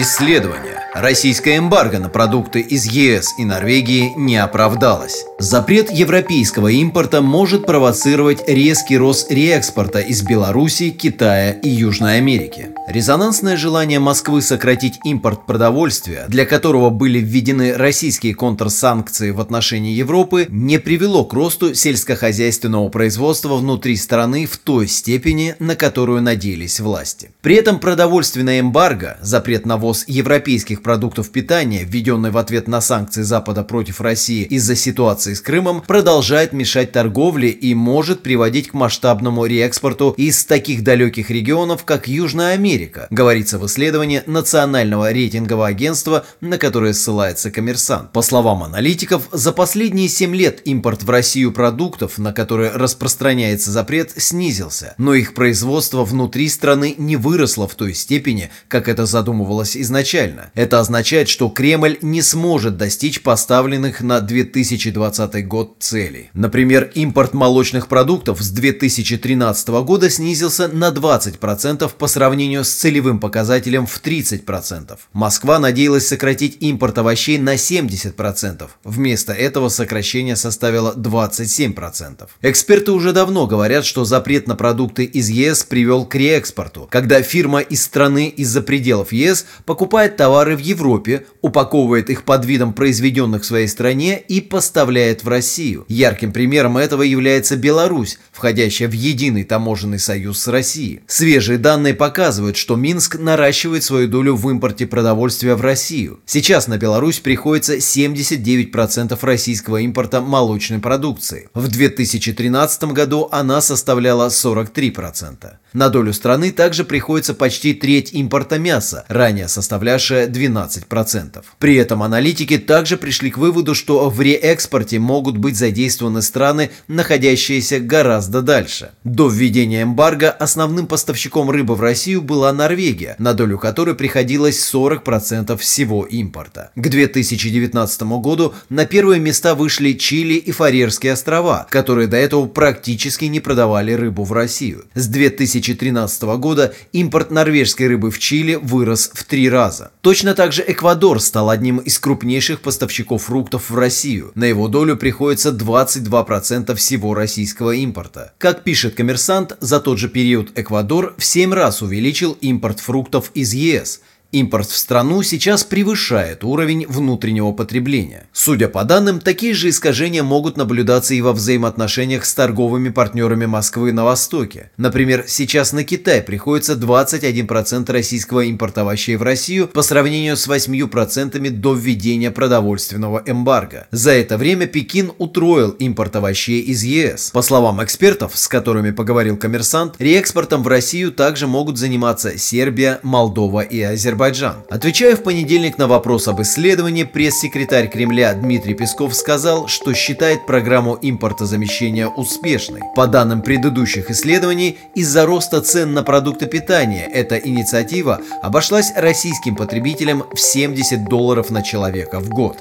Исследование. 0.00 0.78
Российская 0.94 1.58
эмбарго 1.58 1.98
на 1.98 2.08
продукты 2.08 2.60
из 2.60 2.86
ЕС 2.86 3.34
и 3.36 3.44
Норвегии 3.44 4.12
не 4.16 4.36
оправдалось. 4.36 5.24
Запрет 5.38 5.90
европейского 5.90 6.68
импорта 6.68 7.20
может 7.20 7.66
провоцировать 7.66 8.48
резкий 8.48 8.96
рост 8.96 9.30
реэкспорта 9.30 10.00
из 10.00 10.22
Беларуси, 10.22 10.90
Китая 10.90 11.52
и 11.52 11.68
Южной 11.68 12.16
Америки. 12.16 12.70
Резонансное 12.88 13.56
желание 13.56 13.98
Москвы 13.98 14.40
сократить 14.40 14.98
импорт 15.04 15.46
продовольствия, 15.46 16.24
для 16.28 16.46
которого 16.46 16.90
были 16.90 17.18
введены 17.18 17.74
российские 17.74 18.34
контрсанкции 18.34 19.30
в 19.30 19.40
отношении 19.40 19.92
Европы, 19.92 20.46
не 20.48 20.78
привело 20.78 21.24
к 21.24 21.34
росту 21.34 21.74
сельскохозяйственного 21.74 22.88
производства 22.88 23.56
внутри 23.56 23.96
страны 23.96 24.46
в 24.46 24.56
той 24.56 24.88
степени, 24.88 25.54
на 25.58 25.76
которую 25.76 26.22
надеялись 26.22 26.80
власти. 26.80 27.30
При 27.42 27.56
этом 27.56 27.78
продовольственная 27.78 28.60
эмбарго, 28.60 29.18
запрет 29.20 29.66
на 29.66 29.76
ввоз 29.76 29.87
европейских 30.06 30.82
продуктов 30.82 31.30
питания, 31.30 31.84
введенный 31.84 32.30
в 32.30 32.38
ответ 32.38 32.68
на 32.68 32.80
санкции 32.80 33.22
Запада 33.22 33.62
против 33.62 34.00
России 34.00 34.44
из-за 34.44 34.76
ситуации 34.76 35.34
с 35.34 35.40
Крымом, 35.40 35.82
продолжает 35.82 36.52
мешать 36.52 36.92
торговле 36.92 37.50
и 37.50 37.74
может 37.74 38.22
приводить 38.22 38.68
к 38.68 38.74
масштабному 38.74 39.46
реэкспорту 39.46 40.14
из 40.16 40.44
таких 40.44 40.82
далеких 40.82 41.30
регионов, 41.30 41.84
как 41.84 42.08
Южная 42.08 42.54
Америка, 42.54 43.06
говорится 43.10 43.58
в 43.58 43.66
исследовании 43.66 44.22
Национального 44.26 45.12
рейтингового 45.12 45.66
агентства, 45.66 46.26
на 46.40 46.58
которое 46.58 46.92
ссылается 46.92 47.50
коммерсант. 47.50 48.12
По 48.12 48.22
словам 48.22 48.62
аналитиков, 48.62 49.28
за 49.32 49.52
последние 49.52 50.08
7 50.08 50.34
лет 50.34 50.60
импорт 50.64 51.02
в 51.02 51.10
Россию 51.10 51.52
продуктов, 51.52 52.18
на 52.18 52.32
которые 52.32 52.70
распространяется 52.70 53.70
запрет, 53.70 54.12
снизился, 54.16 54.94
но 54.98 55.14
их 55.14 55.34
производство 55.34 56.04
внутри 56.04 56.48
страны 56.48 56.94
не 56.98 57.16
выросло 57.16 57.68
в 57.68 57.74
той 57.74 57.94
степени, 57.94 58.50
как 58.68 58.88
это 58.88 59.06
задумывалось 59.06 59.67
изначально. 59.76 60.50
Это 60.54 60.80
означает, 60.80 61.28
что 61.28 61.48
Кремль 61.48 61.98
не 62.02 62.22
сможет 62.22 62.76
достичь 62.76 63.22
поставленных 63.22 64.00
на 64.00 64.20
2020 64.20 65.46
год 65.46 65.76
целей. 65.80 66.30
Например, 66.34 66.90
импорт 66.94 67.34
молочных 67.34 67.88
продуктов 67.88 68.40
с 68.40 68.50
2013 68.50 69.68
года 69.68 70.10
снизился 70.10 70.68
на 70.68 70.90
20% 70.90 71.90
по 71.96 72.06
сравнению 72.06 72.64
с 72.64 72.70
целевым 72.70 73.18
показателем 73.20 73.86
в 73.86 74.00
30%. 74.02 74.98
Москва 75.12 75.58
надеялась 75.58 76.06
сократить 76.06 76.58
импорт 76.60 76.98
овощей 76.98 77.38
на 77.38 77.54
70%. 77.54 78.68
Вместо 78.84 79.32
этого 79.32 79.68
сокращение 79.68 80.36
составило 80.36 80.94
27%. 80.94 82.28
Эксперты 82.42 82.92
уже 82.92 83.12
давно 83.12 83.46
говорят, 83.46 83.84
что 83.84 84.04
запрет 84.04 84.46
на 84.46 84.56
продукты 84.56 85.04
из 85.04 85.28
ЕС 85.28 85.64
привел 85.64 86.04
к 86.04 86.14
реэкспорту, 86.14 86.86
когда 86.90 87.22
фирма 87.22 87.60
из 87.60 87.82
страны 87.82 88.28
из-за 88.28 88.62
пределов 88.62 89.12
ЕС 89.12 89.46
покупает 89.64 90.16
товары 90.16 90.56
в 90.56 90.60
Европе, 90.60 91.26
упаковывает 91.42 92.10
их 92.10 92.24
под 92.24 92.44
видом 92.44 92.72
произведенных 92.72 93.42
в 93.42 93.46
своей 93.46 93.68
стране 93.68 94.18
и 94.18 94.40
поставляет 94.40 95.24
в 95.24 95.28
Россию. 95.28 95.84
Ярким 95.88 96.32
примером 96.32 96.76
этого 96.76 97.02
является 97.02 97.56
Беларусь, 97.56 98.18
входящая 98.32 98.88
в 98.88 98.92
единый 98.92 99.44
таможенный 99.44 99.98
союз 99.98 100.40
с 100.40 100.48
Россией. 100.48 101.00
Свежие 101.06 101.58
данные 101.58 101.94
показывают, 101.94 102.56
что 102.56 102.76
Минск 102.76 103.18
наращивает 103.18 103.84
свою 103.84 104.08
долю 104.08 104.34
в 104.34 104.48
импорте 104.50 104.86
продовольствия 104.86 105.54
в 105.54 105.60
Россию. 105.60 106.20
Сейчас 106.26 106.68
на 106.68 106.78
Беларусь 106.78 107.18
приходится 107.20 107.76
79% 107.76 109.18
российского 109.22 109.78
импорта 109.78 110.20
молочной 110.20 110.78
продукции. 110.78 111.48
В 111.54 111.68
2013 111.68 112.84
году 112.84 113.28
она 113.32 113.60
составляла 113.60 114.28
43%. 114.28 115.52
На 115.72 115.88
долю 115.90 116.12
страны 116.12 116.50
также 116.50 116.84
приходится 116.84 117.34
почти 117.34 117.74
треть 117.74 118.12
импорта 118.12 118.58
мяса, 118.58 119.04
ранее 119.08 119.47
составлявшая 119.48 120.28
12%. 120.28 121.42
При 121.58 121.76
этом 121.76 122.02
аналитики 122.02 122.58
также 122.58 122.96
пришли 122.96 123.30
к 123.30 123.38
выводу, 123.38 123.74
что 123.74 124.08
в 124.10 124.20
реэкспорте 124.20 124.98
могут 124.98 125.36
быть 125.36 125.56
задействованы 125.56 126.22
страны, 126.22 126.70
находящиеся 126.86 127.80
гораздо 127.80 128.42
дальше. 128.42 128.90
До 129.04 129.28
введения 129.28 129.82
эмбарго 129.82 130.30
основным 130.30 130.86
поставщиком 130.86 131.50
рыбы 131.50 131.74
в 131.74 131.80
Россию 131.80 132.22
была 132.22 132.52
Норвегия, 132.52 133.16
на 133.18 133.34
долю 133.34 133.58
которой 133.58 133.94
приходилось 133.94 134.58
40% 134.72 135.56
всего 135.56 136.04
импорта. 136.04 136.70
К 136.76 136.88
2019 136.88 138.02
году 138.02 138.54
на 138.68 138.86
первые 138.86 139.20
места 139.20 139.54
вышли 139.54 139.92
Чили 139.92 140.34
и 140.34 140.52
Фарерские 140.52 141.12
острова, 141.12 141.66
которые 141.70 142.06
до 142.06 142.16
этого 142.16 142.46
практически 142.46 143.24
не 143.26 143.40
продавали 143.40 143.92
рыбу 143.92 144.24
в 144.24 144.32
Россию. 144.32 144.84
С 144.94 145.06
2013 145.06 146.22
года 146.38 146.74
импорт 146.92 147.30
норвежской 147.30 147.88
рыбы 147.88 148.10
в 148.10 148.18
Чили 148.18 148.54
вырос 148.54 149.10
в 149.14 149.24
три 149.38 149.48
раза. 149.48 149.92
Точно 150.00 150.34
так 150.34 150.52
же 150.52 150.64
Эквадор 150.66 151.20
стал 151.20 151.48
одним 151.48 151.76
из 151.76 152.00
крупнейших 152.00 152.60
поставщиков 152.60 153.22
фруктов 153.22 153.70
в 153.70 153.76
Россию. 153.76 154.32
На 154.34 154.46
его 154.46 154.66
долю 154.66 154.96
приходится 154.96 155.50
22% 155.50 156.74
всего 156.74 157.14
российского 157.14 157.70
импорта. 157.70 158.32
Как 158.38 158.64
пишет 158.64 158.96
коммерсант, 158.96 159.56
за 159.60 159.78
тот 159.78 159.98
же 159.98 160.08
период 160.08 160.58
Эквадор 160.58 161.14
в 161.18 161.24
7 161.24 161.54
раз 161.54 161.82
увеличил 161.82 162.36
импорт 162.40 162.80
фруктов 162.80 163.30
из 163.34 163.54
ЕС– 163.54 164.00
Импорт 164.30 164.68
в 164.68 164.76
страну 164.76 165.22
сейчас 165.22 165.64
превышает 165.64 166.44
уровень 166.44 166.84
внутреннего 166.86 167.52
потребления. 167.52 168.26
Судя 168.34 168.68
по 168.68 168.84
данным, 168.84 169.20
такие 169.20 169.54
же 169.54 169.70
искажения 169.70 170.22
могут 170.22 170.58
наблюдаться 170.58 171.14
и 171.14 171.22
во 171.22 171.32
взаимоотношениях 171.32 172.26
с 172.26 172.34
торговыми 172.34 172.90
партнерами 172.90 173.46
Москвы 173.46 173.90
на 173.92 174.04
Востоке. 174.04 174.70
Например, 174.76 175.24
сейчас 175.26 175.72
на 175.72 175.82
Китай 175.82 176.20
приходится 176.20 176.74
21% 176.74 177.90
российского 177.90 178.40
импорта 178.42 178.82
овощей 178.82 179.16
в 179.16 179.22
Россию 179.22 179.66
по 179.66 179.80
сравнению 179.80 180.36
с 180.36 180.46
8% 180.46 181.48
до 181.48 181.72
введения 181.72 182.30
продовольственного 182.30 183.22
эмбарго. 183.24 183.86
За 183.92 184.10
это 184.10 184.36
время 184.36 184.66
Пекин 184.66 185.10
утроил 185.16 185.70
импорт 185.70 186.16
овощей 186.16 186.60
из 186.60 186.82
ЕС. 186.82 187.30
По 187.30 187.40
словам 187.40 187.82
экспертов, 187.82 188.32
с 188.36 188.46
которыми 188.46 188.90
поговорил 188.90 189.38
коммерсант, 189.38 189.94
реэкспортом 189.98 190.62
в 190.62 190.68
Россию 190.68 191.12
также 191.12 191.46
могут 191.46 191.78
заниматься 191.78 192.36
Сербия, 192.36 193.00
Молдова 193.02 193.62
и 193.62 193.80
Азербайджан. 193.80 194.17
Азербайджан. 194.18 194.64
Отвечая 194.68 195.16
в 195.16 195.22
понедельник 195.22 195.78
на 195.78 195.86
вопрос 195.86 196.26
об 196.28 196.42
исследовании, 196.42 197.04
пресс-секретарь 197.04 197.88
Кремля 197.88 198.34
Дмитрий 198.34 198.74
Песков 198.74 199.14
сказал, 199.14 199.68
что 199.68 199.94
считает 199.94 200.46
программу 200.46 200.98
импортозамещения 201.00 202.08
успешной. 202.08 202.80
По 202.96 203.06
данным 203.06 203.42
предыдущих 203.42 204.10
исследований, 204.10 204.78
из-за 204.94 205.24
роста 205.24 205.60
цен 205.60 205.92
на 205.92 206.02
продукты 206.02 206.46
питания 206.46 207.08
эта 207.12 207.36
инициатива 207.36 208.20
обошлась 208.42 208.92
российским 208.96 209.54
потребителям 209.54 210.24
в 210.32 210.40
70 210.40 211.08
долларов 211.08 211.50
на 211.50 211.62
человека 211.62 212.18
в 212.18 212.28
год. 212.28 212.56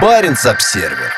Баренц-обсервер 0.00 1.12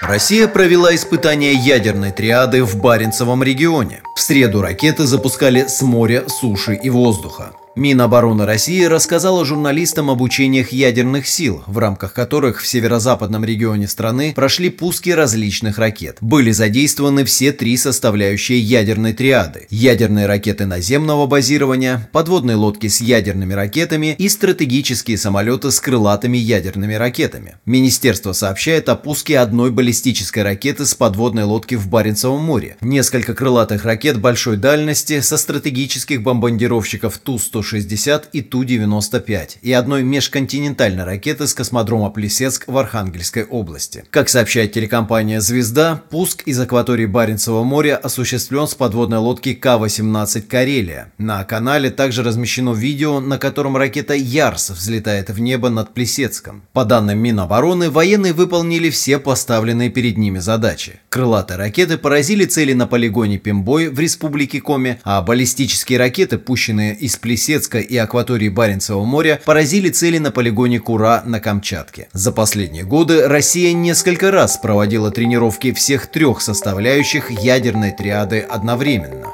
Россия 0.00 0.46
провела 0.46 0.94
испытания 0.94 1.54
ядерной 1.54 2.12
триады 2.12 2.62
в 2.62 2.76
Баренцевом 2.76 3.42
регионе. 3.42 4.02
В 4.14 4.20
среду 4.20 4.60
ракеты 4.60 5.04
запускали 5.04 5.66
с 5.66 5.82
моря, 5.82 6.28
суши 6.28 6.74
и 6.74 6.88
воздуха. 6.88 7.50
Минобороны 7.78 8.44
России 8.44 8.82
рассказала 8.82 9.44
журналистам 9.44 10.10
об 10.10 10.20
учениях 10.20 10.72
ядерных 10.72 11.28
сил, 11.28 11.62
в 11.68 11.78
рамках 11.78 12.12
которых 12.12 12.60
в 12.60 12.66
северо-западном 12.66 13.44
регионе 13.44 13.86
страны 13.86 14.32
прошли 14.34 14.68
пуски 14.68 15.10
различных 15.10 15.78
ракет. 15.78 16.16
Были 16.20 16.50
задействованы 16.50 17.24
все 17.24 17.52
три 17.52 17.76
составляющие 17.76 18.58
ядерной 18.58 19.12
триады– 19.12 19.68
ядерные 19.70 20.26
ракеты 20.26 20.66
наземного 20.66 21.28
базирования, 21.28 22.10
подводные 22.10 22.56
лодки 22.56 22.88
с 22.88 23.00
ядерными 23.00 23.52
ракетами 23.52 24.16
и 24.18 24.28
стратегические 24.28 25.16
самолеты 25.16 25.70
с 25.70 25.78
крылатыми 25.78 26.36
ядерными 26.36 26.94
ракетами. 26.94 27.58
Министерство 27.64 28.32
сообщает 28.32 28.88
о 28.88 28.96
пуске 28.96 29.38
одной 29.38 29.70
баллистической 29.70 30.42
ракеты 30.42 30.84
с 30.84 30.96
подводной 30.96 31.44
лодки 31.44 31.76
в 31.76 31.86
Баренцевом 31.86 32.42
море, 32.42 32.76
несколько 32.80 33.34
крылатых 33.34 33.84
ракет 33.84 34.20
большой 34.20 34.56
дальности 34.56 35.20
со 35.20 35.36
стратегических 35.36 36.24
бомбардировщиков 36.24 37.18
Ту-160 37.18 37.67
Ту-60 37.68 38.24
и 38.32 38.42
Ту-95 38.42 39.58
и 39.62 39.72
одной 39.72 40.02
межконтинентальной 40.02 41.04
ракеты 41.04 41.46
с 41.46 41.54
космодрома 41.54 42.10
Плесецк 42.10 42.64
в 42.66 42.76
Архангельской 42.76 43.44
области. 43.44 44.04
Как 44.10 44.28
сообщает 44.28 44.72
телекомпания 44.72 45.40
«Звезда», 45.40 46.02
пуск 46.10 46.42
из 46.46 46.58
акватории 46.60 47.06
Баренцева 47.06 47.62
моря 47.62 47.96
осуществлен 47.96 48.66
с 48.66 48.74
подводной 48.74 49.18
лодки 49.18 49.54
К-18 49.54 50.42
«Карелия». 50.42 51.12
На 51.18 51.44
канале 51.44 51.90
также 51.90 52.22
размещено 52.22 52.72
видео, 52.72 53.20
на 53.20 53.38
котором 53.38 53.76
ракета 53.76 54.14
«Ярс» 54.14 54.70
взлетает 54.70 55.30
в 55.30 55.38
небо 55.40 55.68
над 55.68 55.92
Плесецком. 55.94 56.62
По 56.72 56.84
данным 56.84 57.18
Минобороны, 57.18 57.90
военные 57.90 58.32
выполнили 58.32 58.90
все 58.90 59.18
поставленные 59.18 59.90
перед 59.90 60.16
ними 60.16 60.38
задачи. 60.38 61.00
Крылатые 61.10 61.58
ракеты 61.58 61.98
поразили 61.98 62.44
цели 62.44 62.72
на 62.72 62.86
полигоне 62.86 63.38
Пембой 63.38 63.88
в 63.88 63.98
республике 63.98 64.60
Коми, 64.60 65.00
а 65.04 65.20
баллистические 65.22 65.98
ракеты, 65.98 66.38
пущенные 66.38 66.96
из 66.96 67.16
Плесецка, 67.16 67.57
Плесецка 67.58 67.78
и 67.78 67.96
акватории 67.96 68.48
Баренцева 68.48 69.04
моря 69.04 69.40
поразили 69.44 69.88
цели 69.88 70.18
на 70.18 70.30
полигоне 70.30 70.78
Кура 70.78 71.22
на 71.24 71.40
Камчатке. 71.40 72.08
За 72.12 72.30
последние 72.30 72.84
годы 72.84 73.26
Россия 73.26 73.72
несколько 73.72 74.30
раз 74.30 74.58
проводила 74.58 75.10
тренировки 75.10 75.72
всех 75.72 76.06
трех 76.06 76.40
составляющих 76.40 77.30
ядерной 77.32 77.90
триады 77.90 78.40
одновременно. 78.40 79.26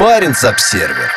Баренц-обсервер 0.00 1.10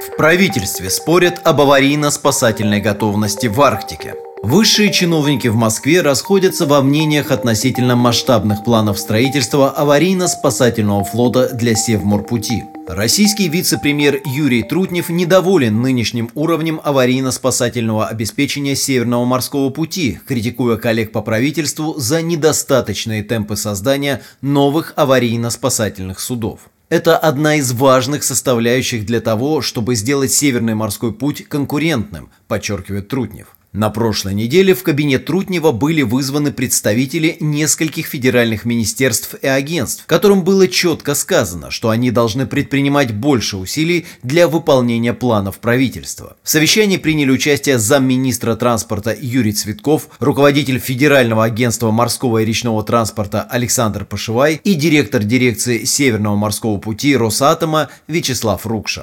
В 0.00 0.16
правительстве 0.16 0.88
спорят 0.88 1.40
об 1.44 1.60
аварийно-спасательной 1.60 2.80
готовности 2.80 3.48
в 3.48 3.60
Арктике. 3.60 4.14
Высшие 4.44 4.92
чиновники 4.92 5.48
в 5.48 5.56
Москве 5.56 6.02
расходятся 6.02 6.66
во 6.66 6.82
мнениях 6.82 7.30
относительно 7.30 7.96
масштабных 7.96 8.62
планов 8.62 8.98
строительства 8.98 9.74
аварийно-спасательного 9.74 11.02
флота 11.02 11.48
для 11.54 11.74
Севморпути. 11.74 12.62
Российский 12.86 13.48
вице-премьер 13.48 14.20
Юрий 14.26 14.62
Трутнев 14.62 15.08
недоволен 15.08 15.80
нынешним 15.80 16.28
уровнем 16.34 16.78
аварийно-спасательного 16.84 18.06
обеспечения 18.06 18.76
Северного 18.76 19.24
морского 19.24 19.70
пути, 19.70 20.20
критикуя 20.28 20.76
коллег 20.76 21.10
по 21.10 21.22
правительству 21.22 21.94
за 21.96 22.20
недостаточные 22.20 23.22
темпы 23.22 23.56
создания 23.56 24.20
новых 24.42 24.92
аварийно-спасательных 24.96 26.20
судов. 26.20 26.60
Это 26.90 27.16
одна 27.16 27.54
из 27.54 27.72
важных 27.72 28.22
составляющих 28.22 29.06
для 29.06 29.22
того, 29.22 29.62
чтобы 29.62 29.94
сделать 29.94 30.34
Северный 30.34 30.74
морской 30.74 31.14
путь 31.14 31.48
конкурентным, 31.48 32.28
подчеркивает 32.46 33.08
Трутнев. 33.08 33.46
На 33.74 33.90
прошлой 33.90 34.34
неделе 34.34 34.72
в 34.72 34.84
кабинет 34.84 35.26
Трутнева 35.26 35.72
были 35.72 36.02
вызваны 36.02 36.52
представители 36.52 37.36
нескольких 37.40 38.06
федеральных 38.06 38.64
министерств 38.64 39.34
и 39.42 39.48
агентств, 39.48 40.04
которым 40.06 40.44
было 40.44 40.68
четко 40.68 41.16
сказано, 41.16 41.72
что 41.72 41.90
они 41.90 42.12
должны 42.12 42.46
предпринимать 42.46 43.12
больше 43.12 43.56
усилий 43.56 44.06
для 44.22 44.46
выполнения 44.46 45.12
планов 45.12 45.58
правительства. 45.58 46.36
В 46.44 46.50
совещании 46.50 46.98
приняли 46.98 47.32
участие 47.32 47.80
замминистра 47.80 48.54
транспорта 48.54 49.12
Юрий 49.20 49.52
Цветков, 49.52 50.08
руководитель 50.20 50.78
Федерального 50.78 51.42
агентства 51.42 51.90
морского 51.90 52.38
и 52.38 52.44
речного 52.44 52.84
транспорта 52.84 53.42
Александр 53.42 54.04
Пашевай 54.04 54.60
и 54.62 54.74
директор 54.74 55.24
дирекции 55.24 55.82
Северного 55.82 56.36
морского 56.36 56.78
пути 56.78 57.16
Росатома 57.16 57.88
Вячеслав 58.06 58.64
Рукша. 58.66 59.02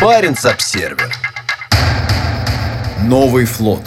Баренц-Обсервер 0.00 1.10
Новый 3.12 3.44
флот. 3.44 3.82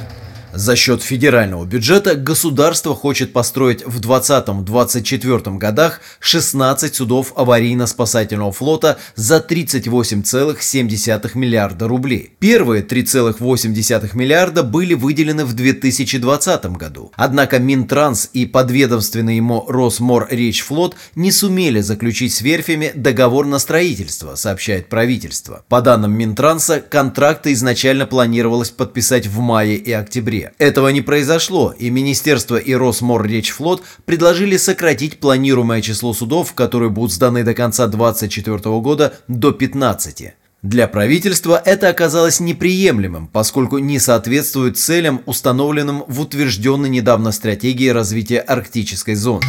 За 0.55 0.77
счет 0.77 1.03
федерального 1.03 1.65
бюджета 1.65 2.15
государство 2.15 2.95
хочет 2.95 3.33
построить 3.33 3.85
в 3.85 3.99
2020-2024 3.99 5.57
годах 5.57 5.99
16 6.21 6.95
судов 6.95 7.33
аварийно-спасательного 7.35 8.53
флота 8.53 8.97
за 9.15 9.45
38,7 9.45 11.37
миллиарда 11.37 11.89
рублей. 11.89 12.37
Первые 12.39 12.83
3,8 12.83 14.15
миллиарда 14.15 14.63
были 14.63 14.93
выделены 14.93 15.43
в 15.43 15.51
2020 15.51 16.65
году. 16.77 17.11
Однако 17.17 17.59
Минтранс 17.59 18.29
и 18.31 18.45
подведомственный 18.45 19.35
ему 19.35 19.65
Росморречфлот 19.67 20.95
не 21.15 21.33
сумели 21.33 21.81
заключить 21.81 22.33
с 22.33 22.39
верфями 22.39 22.93
договор 22.95 23.45
на 23.45 23.59
строительство, 23.59 24.35
сообщает 24.35 24.87
правительство. 24.87 25.65
По 25.67 25.81
данным 25.81 26.13
Минтранса, 26.13 26.79
контракты 26.79 27.51
изначально 27.51 28.05
планировалось 28.05 28.69
подписать 28.69 29.27
в 29.27 29.39
мае 29.39 29.75
и 29.75 29.91
октябре. 29.91 30.44
Этого 30.57 30.89
не 30.89 31.01
произошло, 31.01 31.73
и 31.77 31.89
Министерство 31.89 32.57
и 32.57 32.73
Росморречфлот 32.73 33.83
предложили 34.05 34.57
сократить 34.57 35.19
планируемое 35.19 35.81
число 35.81 36.13
судов, 36.13 36.53
которые 36.53 36.89
будут 36.89 37.11
сданы 37.11 37.43
до 37.43 37.53
конца 37.53 37.87
2024 37.87 38.57
года, 38.79 39.13
до 39.27 39.51
15. 39.51 40.33
Для 40.61 40.87
правительства 40.87 41.61
это 41.63 41.89
оказалось 41.89 42.39
неприемлемым, 42.39 43.27
поскольку 43.27 43.77
не 43.77 43.99
соответствует 43.99 44.77
целям, 44.77 45.21
установленным 45.27 46.03
в 46.07 46.21
утвержденной 46.21 46.89
недавно 46.89 47.31
стратегии 47.31 47.89
развития 47.89 48.39
арктической 48.39 49.13
зоны. 49.13 49.45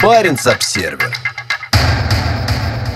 Баренц-Обсервер 0.00 1.27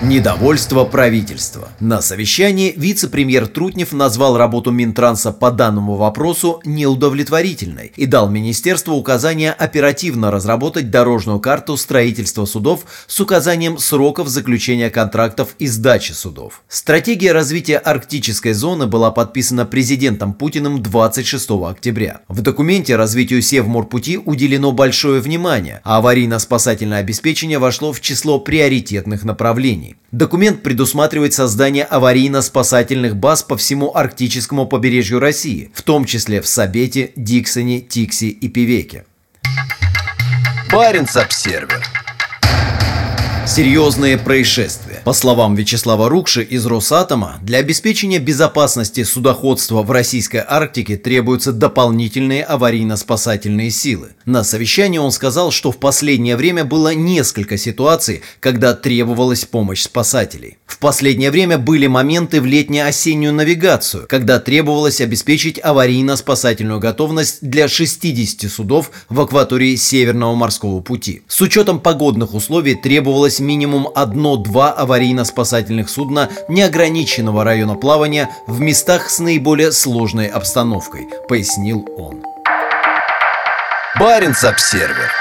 Недовольство 0.05 0.83
правительства. 0.83 1.69
На 1.79 2.01
совещании 2.01 2.73
вице-премьер 2.75 3.47
Трутнев 3.47 3.93
назвал 3.93 4.37
работу 4.37 4.69
Минтранса 4.69 5.31
по 5.31 5.49
данному 5.49 5.95
вопросу 5.95 6.59
неудовлетворительной 6.65 7.93
и 7.95 8.05
дал 8.05 8.29
министерству 8.29 8.95
указание 8.95 9.53
оперативно 9.53 10.29
разработать 10.29 10.91
дорожную 10.91 11.39
карту 11.39 11.77
строительства 11.77 12.43
судов 12.43 12.83
с 13.07 13.17
указанием 13.21 13.77
сроков 13.77 14.27
заключения 14.27 14.89
контрактов 14.89 15.55
и 15.57 15.67
сдачи 15.67 16.11
судов. 16.11 16.63
Стратегия 16.67 17.31
развития 17.31 17.77
арктической 17.77 18.51
зоны 18.51 18.87
была 18.87 19.09
подписана 19.09 19.65
президентом 19.65 20.33
Путиным 20.33 20.83
26 20.83 21.49
октября. 21.51 22.19
В 22.27 22.41
документе 22.41 22.97
развитию 22.97 23.41
Севморпути 23.41 24.17
уделено 24.17 24.73
большое 24.73 25.21
внимание, 25.21 25.79
а 25.85 25.99
аварийно-спасательное 25.99 26.99
обеспечение 26.99 27.57
вошло 27.57 27.93
в 27.93 28.01
число 28.01 28.37
приоритетных 28.37 29.23
направлений. 29.23 29.92
Документ 30.11 30.61
предусматривает 30.61 31.33
создание 31.33 31.85
аварийно-спасательных 31.85 33.15
баз 33.15 33.41
по 33.41 33.57
всему 33.57 33.95
арктическому 33.95 34.67
побережью 34.67 35.19
России, 35.19 35.71
в 35.73 35.81
том 35.81 36.05
числе 36.05 36.39
в 36.41 36.47
Сабете, 36.47 37.11
Диксоне, 37.15 37.81
Тикси 37.81 38.25
и 38.25 38.47
Пивеке. 38.47 39.05
Баренц-Обсервер 40.71 41.83
Серьезные 43.47 44.19
происшествия. 44.19 44.92
По 45.03 45.11
словам 45.11 45.55
Вячеслава 45.55 46.07
Рукши 46.07 46.43
из 46.43 46.65
Росатома, 46.65 47.37
для 47.41 47.57
обеспечения 47.57 48.19
безопасности 48.19 49.03
судоходства 49.03 49.81
в 49.81 49.91
российской 49.91 50.41
Арктике 50.47 50.95
требуются 50.95 51.51
дополнительные 51.51 52.45
аварийно-спасательные 52.45 53.69
силы. 53.69 54.11
На 54.23 54.45
совещании 54.45 54.99
он 54.99 55.11
сказал, 55.11 55.51
что 55.51 55.73
в 55.73 55.77
последнее 55.77 56.37
время 56.37 56.63
было 56.63 56.93
несколько 56.93 57.57
ситуаций, 57.57 58.21
когда 58.39 58.73
требовалась 58.75 59.43
помощь 59.43 59.81
спасателей. 59.81 60.57
В 60.73 60.79
последнее 60.79 61.29
время 61.29 61.59
были 61.59 61.85
моменты 61.85 62.41
в 62.41 62.47
летне-осеннюю 62.47 63.31
навигацию, 63.31 64.07
когда 64.09 64.39
требовалось 64.39 65.01
обеспечить 65.01 65.59
аварийно-спасательную 65.59 66.79
готовность 66.79 67.47
для 67.47 67.67
60 67.67 68.51
судов 68.51 68.89
в 69.07 69.21
акватории 69.21 69.75
Северного 69.75 70.33
морского 70.33 70.81
пути. 70.81 71.21
С 71.27 71.41
учетом 71.41 71.79
погодных 71.79 72.33
условий 72.33 72.73
требовалось 72.73 73.39
минимум 73.39 73.87
одно-два 73.93 74.75
аварийно-спасательных 74.75 75.89
судна 75.89 76.31
неограниченного 76.49 77.43
района 77.43 77.75
плавания 77.75 78.31
в 78.47 78.59
местах 78.59 79.11
с 79.11 79.19
наиболее 79.19 79.71
сложной 79.71 80.25
обстановкой, 80.25 81.07
пояснил 81.29 81.87
он. 81.97 82.23
Баренц-Обсервер 83.99 85.11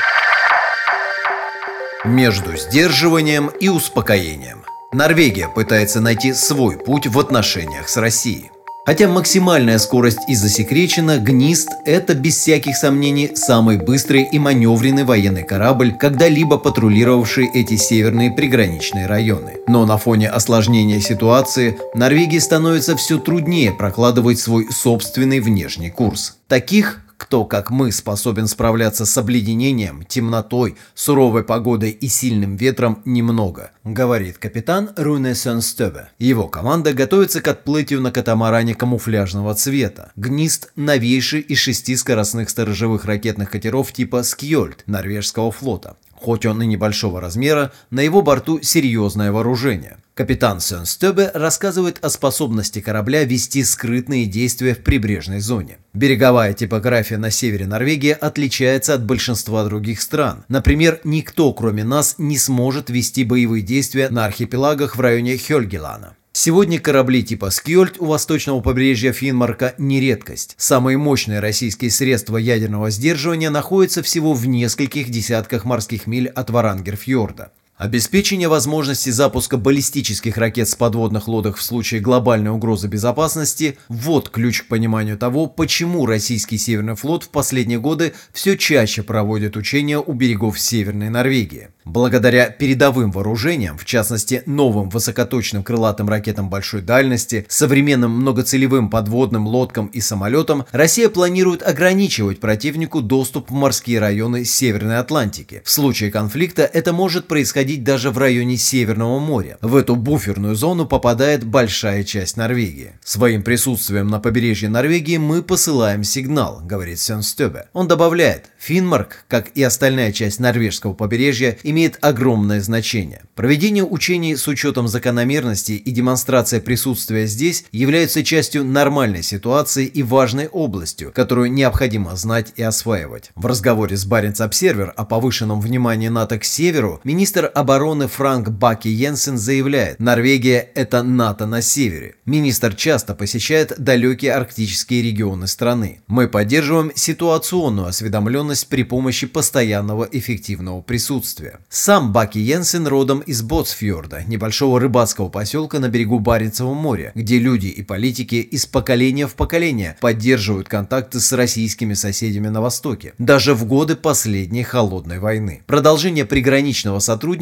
Между 2.07 2.57
сдерживанием 2.57 3.49
и 3.49 3.69
успокоением 3.69 4.62
Норвегия 4.95 5.49
пытается 5.49 6.03
найти 6.03 6.35
свой 6.35 6.77
путь 6.77 7.07
в 7.07 7.19
отношениях 7.19 7.89
с 7.89 7.97
Россией. 7.97 8.51
Хотя 8.85 9.09
максимальная 9.09 9.79
скорость 9.79 10.19
и 10.29 10.35
засекречена, 10.35 11.19
«Гнист»— 11.19 11.69
это 11.87 12.15
без 12.15 12.37
всяких 12.37 12.77
сомнений 12.77 13.31
самый 13.35 13.79
быстрый 13.79 14.25
и 14.25 14.39
маневренный 14.39 15.05
военный 15.05 15.45
корабль, 15.45 15.93
когда-либо 15.93 16.59
патрулировавший 16.59 17.49
эти 17.55 17.77
северные 17.77 18.33
приграничные 18.33 19.07
районы. 19.07 19.55
Но 19.69 19.87
на 19.87 19.99
фоне 19.99 20.29
осложнения 20.29 21.01
ситуации 21.01 21.79
Норвегии 21.95 22.41
становится 22.41 22.97
все 22.97 23.19
труднее 23.19 23.71
прокладывать 23.71 24.41
свой 24.41 24.67
собственный 24.71 25.39
внешний 25.39 25.91
курс. 25.91 26.39
Таких 26.49 27.02
кто, 27.33 27.47
как 27.47 27.71
мы, 27.71 27.93
способен 27.93 28.47
справляться 28.47 29.07
с 29.07 29.17
обледенением, 29.17 30.05
темнотой, 30.07 30.77
суровой 30.95 31.45
погодой 31.45 31.89
и 31.89 32.07
сильным 32.07 32.57
ветром, 32.57 33.01
немного, 33.07 33.71
говорит 33.85 34.37
капитан 34.37 34.91
Руне 34.99 35.35
Сенстебе. 35.35 36.11
Его 36.19 36.47
команда 36.47 36.93
готовится 36.93 37.41
к 37.41 37.49
отплытию 37.49 38.03
на 38.03 38.13
катамаране 38.13 38.75
камуфляжного 38.75 39.55
цвета. 39.55 40.13
Гнист– 40.15 40.73
новейший 40.77 41.41
из 41.41 41.57
шести 41.57 41.97
скоростных 41.97 42.51
сторожевых 42.51 43.07
ракетных 43.07 43.51
катеров 43.51 43.95
типа 43.95 44.25
«Скьольд» 44.25 44.83
норвежского 44.87 45.51
флота. 45.53 45.97
Хоть 46.23 46.47
он 46.47 46.63
и 46.63 46.67
небольшого 46.67 47.21
размера, 47.21 47.73
на 47.91 48.01
его 48.01 48.23
борту 48.23 48.63
серьезное 48.63 49.33
вооружение. 49.33 49.97
Капитан 50.15 50.61
Сенстебе 50.61 51.33
рассказывает 51.35 51.99
о 52.01 52.11
способности 52.11 52.81
корабля 52.81 53.25
вести 53.25 53.65
скрытные 53.65 54.27
действия 54.27 54.75
в 54.75 54.85
прибрежной 54.85 55.41
зоне. 55.41 55.79
Береговая 55.95 56.53
типография 56.53 57.17
на 57.17 57.33
севере 57.33 57.67
Норвегии 57.67 58.13
отличается 58.13 58.95
от 58.95 59.05
большинства 59.05 59.65
других 59.65 60.01
стран. 60.01 60.45
Например, 60.47 61.01
никто, 61.03 61.53
кроме 61.53 61.83
нас, 61.83 62.15
не 62.19 62.39
сможет 62.39 62.89
вести 62.89 63.25
боевые 63.25 63.63
действия 63.63 64.09
на 64.09 64.25
архипелагах 64.25 64.95
в 64.95 65.01
районе 65.01 65.37
Хельгелана. 65.37 66.15
Сегодня 66.35 66.81
корабли 66.81 67.23
типа 67.23 67.51
«Скьольд» 67.51 67.97
у 67.99 68.07
восточного 68.07 68.61
побережья 68.63 69.13
Финмарка 69.13 69.75
не 69.77 70.01
редкость. 70.01 70.55
Самые 70.57 70.97
мощные 70.97 71.41
российские 71.41 71.91
средства 71.91 72.39
ядерного 72.39 72.91
сдерживания 72.91 73.51
находятся 73.51 74.03
всего 74.03 74.33
в 74.33 74.47
нескольких 74.47 75.11
десятках 75.11 75.67
морских 75.67 76.07
миль 76.07 76.29
от 76.29 76.49
Варангерфьорда. 76.49 77.53
Обеспечение 77.83 78.47
возможности 78.47 79.11
запуска 79.11 79.57
баллистических 79.57 80.37
ракет 80.37 80.69
с 80.69 80.77
подводных 80.77 81.27
лодок 81.27 81.57
в 81.57 81.63
случае 81.63 82.01
глобальной 82.01 82.53
угрозы 82.53 82.87
безопасности– 82.87 83.77
вот 83.89 84.31
ключ 84.31 84.63
к 84.63 84.69
пониманию 84.69 85.19
того, 85.19 85.49
почему 85.49 86.07
российский 86.07 86.59
Северный 86.59 86.95
флот 86.95 87.25
в 87.25 87.31
последние 87.31 87.81
годы 87.81 88.13
все 88.33 88.57
чаще 88.57 89.03
проводит 89.03 89.57
учения 89.57 89.99
у 89.99 90.13
берегов 90.13 90.61
Северной 90.61 91.09
Норвегии. 91.09 91.71
Благодаря 91.85 92.51
передовым 92.51 93.11
вооружениям, 93.11 93.77
в 93.77 93.85
частности 93.85 94.45
новым 94.47 94.89
высокоточным 94.89 95.65
крылатым 95.65 96.09
ракетам 96.09 96.49
большой 96.49 96.81
дальности, 96.83 97.45
современным 97.49 98.13
многоцелевым 98.13 98.89
подводным 98.89 99.49
лодкам 99.49 99.89
и 99.89 100.01
самолетам, 100.01 100.65
Россия 100.71 101.09
планирует 101.09 101.67
ограничивать 101.67 102.39
противнику 102.39 103.01
доступ 103.03 103.51
в 103.51 103.55
морские 103.55 103.99
районы 103.99 104.45
Северной 104.45 104.99
Атлантики. 104.99 105.63
В 105.65 105.71
случае 105.71 106.13
конфликта 106.13 106.63
это 106.63 106.93
может 106.93 107.27
происходить 107.27 107.72
даже 107.77 108.11
в 108.11 108.19
районе 108.19 108.57
Северного 108.57 109.19
моря. 109.19 109.59
В 109.61 109.77
эту 109.77 109.97
буферную 109.97 110.55
зону 110.55 110.87
попадает 110.87 111.45
большая 111.45 112.05
часть 112.05 112.37
Норвегии. 112.37 112.93
Своим 113.05 113.43
присутствием 113.43 114.09
на 114.09 114.21
побережье 114.21 114.69
Норвегии 114.69 115.17
мы 115.17 115.43
посылаем 115.43 116.05
сигнал, 116.05 116.61
говорит 116.63 117.01
Сенстёбе. 117.01 117.67
Он 117.73 117.89
добавляет, 117.89 118.51
Финмарк, 118.59 119.25
как 119.29 119.49
и 119.55 119.63
остальная 119.63 120.13
часть 120.13 120.39
норвежского 120.39 120.95
побережья, 120.95 121.59
имеет 121.65 121.99
огромное 122.01 122.61
значение. 122.61 123.23
Проведение 123.35 123.85
учений 123.85 124.37
с 124.37 124.47
учетом 124.47 124.89
закономерностей 124.89 125.77
и 125.77 125.91
демонстрация 125.91 126.61
присутствия 126.61 127.27
здесь 127.27 127.65
являются 127.73 128.23
частью 128.23 128.65
нормальной 128.65 129.23
ситуации 129.23 129.87
и 129.87 130.03
важной 130.03 130.47
областью, 130.47 131.13
которую 131.13 131.53
необходимо 131.53 132.15
знать 132.17 132.53
и 132.57 132.63
осваивать. 132.63 133.31
В 133.35 133.47
разговоре 133.47 133.97
с 133.97 134.05
Баренц 134.05 134.41
Обсервер 134.41 134.93
о 134.97 135.05
повышенном 135.05 135.61
внимании 135.61 136.09
НАТО 136.09 136.39
к 136.39 136.45
северу 136.45 137.01
министр 137.05 137.51
обороны 137.63 138.09
Франк 138.09 138.51
Баки 138.51 138.89
Йенсен 138.89 139.39
заявляет, 139.39 140.01
Норвегия– 140.01 140.69
это 140.75 141.03
НАТО 141.03 141.47
на 141.47 141.63
севере. 141.63 142.17
Министр 142.27 142.75
часто 142.75 143.15
посещает 143.15 143.73
далекие 143.79 144.35
арктические 144.35 145.03
регионы 145.03 145.47
страны. 145.47 146.01
Мы 146.09 146.29
поддерживаем 146.29 146.91
ситуационную 146.95 147.87
осведомленность 147.87 148.67
при 148.69 148.83
помощи 148.83 149.29
постоянного 149.29 150.09
эффективного 150.11 150.83
присутствия. 150.83 151.61
Сам 151.69 152.13
Баки 152.13 152.39
Йенсен 152.39 152.87
родом 152.89 153.21
из 153.21 153.43
Боцфьорда, 153.43 154.25
небольшого 154.27 154.81
рыбацкого 154.81 155.29
поселка 155.29 155.79
на 155.79 155.89
берегу 155.89 156.19
Баренцева 156.19 156.75
моря, 156.75 157.13
где 157.15 157.39
люди 157.39 157.69
и 157.69 157.83
политики 157.83 158.37
из 158.37 158.67
поколения 158.67 159.29
в 159.29 159.35
поколение 159.35 159.97
поддерживают 160.01 160.69
контакты 160.69 161.21
с 161.21 161.33
российскими 161.33 161.95
соседями 161.95 162.49
на 162.49 162.61
Востоке, 162.61 163.15
даже 163.19 163.55
в 163.55 163.67
годы 163.67 163.95
последней 163.95 164.65
холодной 164.65 165.21
войны. 165.21 165.63
Продолжение 165.67 166.25
приграничного 166.25 166.99
сотрудничества 166.99 167.42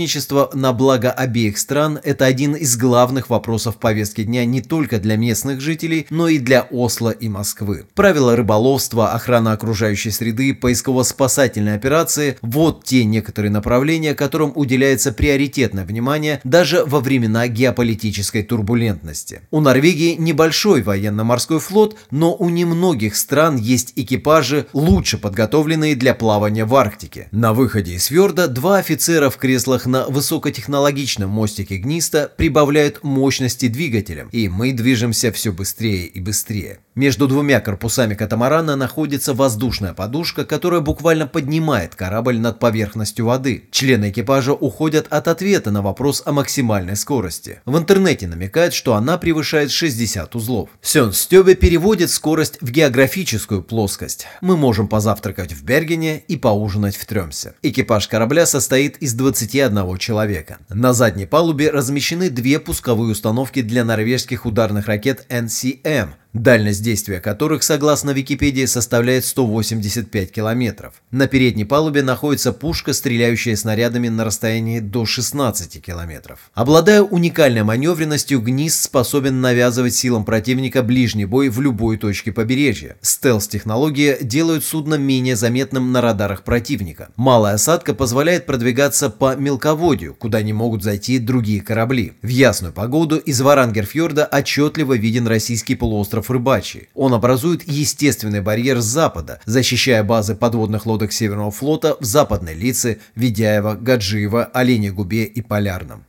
на 0.54 0.72
благо 0.72 1.10
обеих 1.10 1.58
стран– 1.58 1.98
это 2.04 2.24
один 2.24 2.54
из 2.54 2.76
главных 2.76 3.30
вопросов 3.30 3.76
повестки 3.76 4.22
дня 4.22 4.44
не 4.44 4.62
только 4.62 4.98
для 4.98 5.16
местных 5.16 5.60
жителей, 5.60 6.06
но 6.10 6.28
и 6.28 6.38
для 6.38 6.62
Осло 6.70 7.10
и 7.10 7.28
Москвы. 7.28 7.86
Правила 7.94 8.36
рыболовства, 8.36 9.12
охрана 9.12 9.52
окружающей 9.52 10.10
среды, 10.10 10.54
поисково-спасательные 10.54 11.74
операции– 11.74 12.38
вот 12.42 12.84
те 12.84 13.04
некоторые 13.04 13.50
направления, 13.50 14.14
которым 14.14 14.52
уделяется 14.54 15.12
приоритетное 15.12 15.84
внимание 15.84 16.40
даже 16.44 16.84
во 16.84 17.00
времена 17.00 17.48
геополитической 17.48 18.42
турбулентности. 18.42 19.42
У 19.50 19.60
Норвегии 19.60 20.16
небольшой 20.16 20.82
военно-морской 20.82 21.60
флот, 21.60 21.96
но 22.10 22.34
у 22.34 22.48
немногих 22.48 23.16
стран 23.16 23.56
есть 23.56 23.92
экипажи, 23.96 24.66
лучше 24.72 25.18
подготовленные 25.18 25.94
для 25.94 26.14
плавания 26.14 26.64
в 26.64 26.74
Арктике. 26.74 27.28
На 27.30 27.52
выходе 27.52 27.94
из 27.94 28.06
фьорда 28.06 28.48
два 28.48 28.78
офицера 28.78 29.30
в 29.30 29.36
креслах 29.36 29.86
на 29.90 30.06
высокотехнологичном 30.06 31.28
мостике 31.28 31.76
Гниста 31.76 32.32
прибавляют 32.36 33.02
мощности 33.02 33.68
двигателям, 33.68 34.28
и 34.32 34.48
мы 34.48 34.72
движемся 34.72 35.32
все 35.32 35.52
быстрее 35.52 36.06
и 36.06 36.20
быстрее. 36.20 36.78
Между 37.00 37.26
двумя 37.26 37.60
корпусами 37.60 38.12
катамарана 38.12 38.76
находится 38.76 39.32
воздушная 39.32 39.94
подушка, 39.94 40.44
которая 40.44 40.82
буквально 40.82 41.26
поднимает 41.26 41.94
корабль 41.94 42.38
над 42.38 42.58
поверхностью 42.58 43.24
воды. 43.24 43.70
Члены 43.70 44.10
экипажа 44.10 44.52
уходят 44.52 45.06
от 45.08 45.26
ответа 45.26 45.70
на 45.70 45.80
вопрос 45.80 46.22
о 46.26 46.32
максимальной 46.32 46.96
скорости. 46.96 47.62
В 47.64 47.78
интернете 47.78 48.26
намекает, 48.26 48.74
что 48.74 48.96
она 48.96 49.16
превышает 49.16 49.70
60 49.70 50.36
узлов. 50.36 50.68
Сён 50.82 51.14
Стёбе 51.14 51.54
переводит 51.54 52.10
скорость 52.10 52.58
в 52.60 52.70
географическую 52.70 53.62
плоскость. 53.62 54.26
Мы 54.42 54.58
можем 54.58 54.86
позавтракать 54.86 55.54
в 55.54 55.64
Бергене 55.64 56.18
и 56.28 56.36
поужинать 56.36 56.96
в 56.96 57.06
Трёмсе. 57.06 57.54
Экипаж 57.62 58.08
корабля 58.08 58.44
состоит 58.44 58.98
из 58.98 59.14
21 59.14 59.96
человека. 59.96 60.58
На 60.68 60.92
задней 60.92 61.24
палубе 61.24 61.70
размещены 61.70 62.28
две 62.28 62.58
пусковые 62.58 63.12
установки 63.12 63.62
для 63.62 63.86
норвежских 63.86 64.44
ударных 64.44 64.86
ракет 64.86 65.24
NCM, 65.30 66.10
дальность 66.32 66.82
действия 66.82 67.20
которых, 67.20 67.62
согласно 67.62 68.10
Википедии, 68.10 68.64
составляет 68.66 69.24
185 69.24 70.32
километров. 70.32 70.94
На 71.10 71.26
передней 71.26 71.64
палубе 71.64 72.02
находится 72.02 72.52
пушка, 72.52 72.92
стреляющая 72.92 73.56
снарядами 73.56 74.08
на 74.08 74.24
расстоянии 74.24 74.80
до 74.80 75.06
16 75.06 75.82
километров. 75.82 76.50
Обладая 76.54 77.02
уникальной 77.02 77.62
маневренностью, 77.62 78.40
ГНИС 78.40 78.82
способен 78.82 79.40
навязывать 79.40 79.94
силам 79.94 80.24
противника 80.24 80.82
ближний 80.82 81.24
бой 81.24 81.48
в 81.48 81.60
любой 81.60 81.96
точке 81.96 82.32
побережья. 82.32 82.96
Стелс-технология 83.00 84.18
делает 84.20 84.64
судно 84.64 84.94
менее 84.94 85.36
заметным 85.36 85.92
на 85.92 86.00
радарах 86.00 86.42
противника. 86.42 87.10
Малая 87.16 87.54
осадка 87.54 87.94
позволяет 87.94 88.46
продвигаться 88.46 89.10
по 89.10 89.36
мелководью, 89.36 90.14
куда 90.14 90.42
не 90.42 90.52
могут 90.52 90.82
зайти 90.82 91.18
другие 91.18 91.60
корабли. 91.60 92.14
В 92.22 92.28
ясную 92.28 92.72
погоду 92.72 93.16
из 93.16 93.40
Варангерфьорда 93.40 94.24
отчетливо 94.24 94.96
виден 94.96 95.26
российский 95.26 95.74
полуостров 95.74 96.19
остров 96.20 96.30
Рыбачий. 96.30 96.88
Он 96.94 97.14
образует 97.14 97.66
естественный 97.66 98.40
барьер 98.40 98.80
с 98.80 98.84
запада, 98.84 99.40
защищая 99.46 100.02
базы 100.02 100.34
подводных 100.34 100.86
лодок 100.86 101.12
Северного 101.12 101.50
флота 101.50 101.96
в 102.00 102.04
Западной 102.04 102.54
Лице, 102.54 102.98
Ведяево, 103.16 103.74
Гаджиево, 103.74 104.44
Олене 104.44 104.90
Губе 104.92 105.24
и 105.24 105.42
Полярном. 105.42 106.04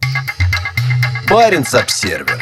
Баренц-Обсервер 1.29 2.41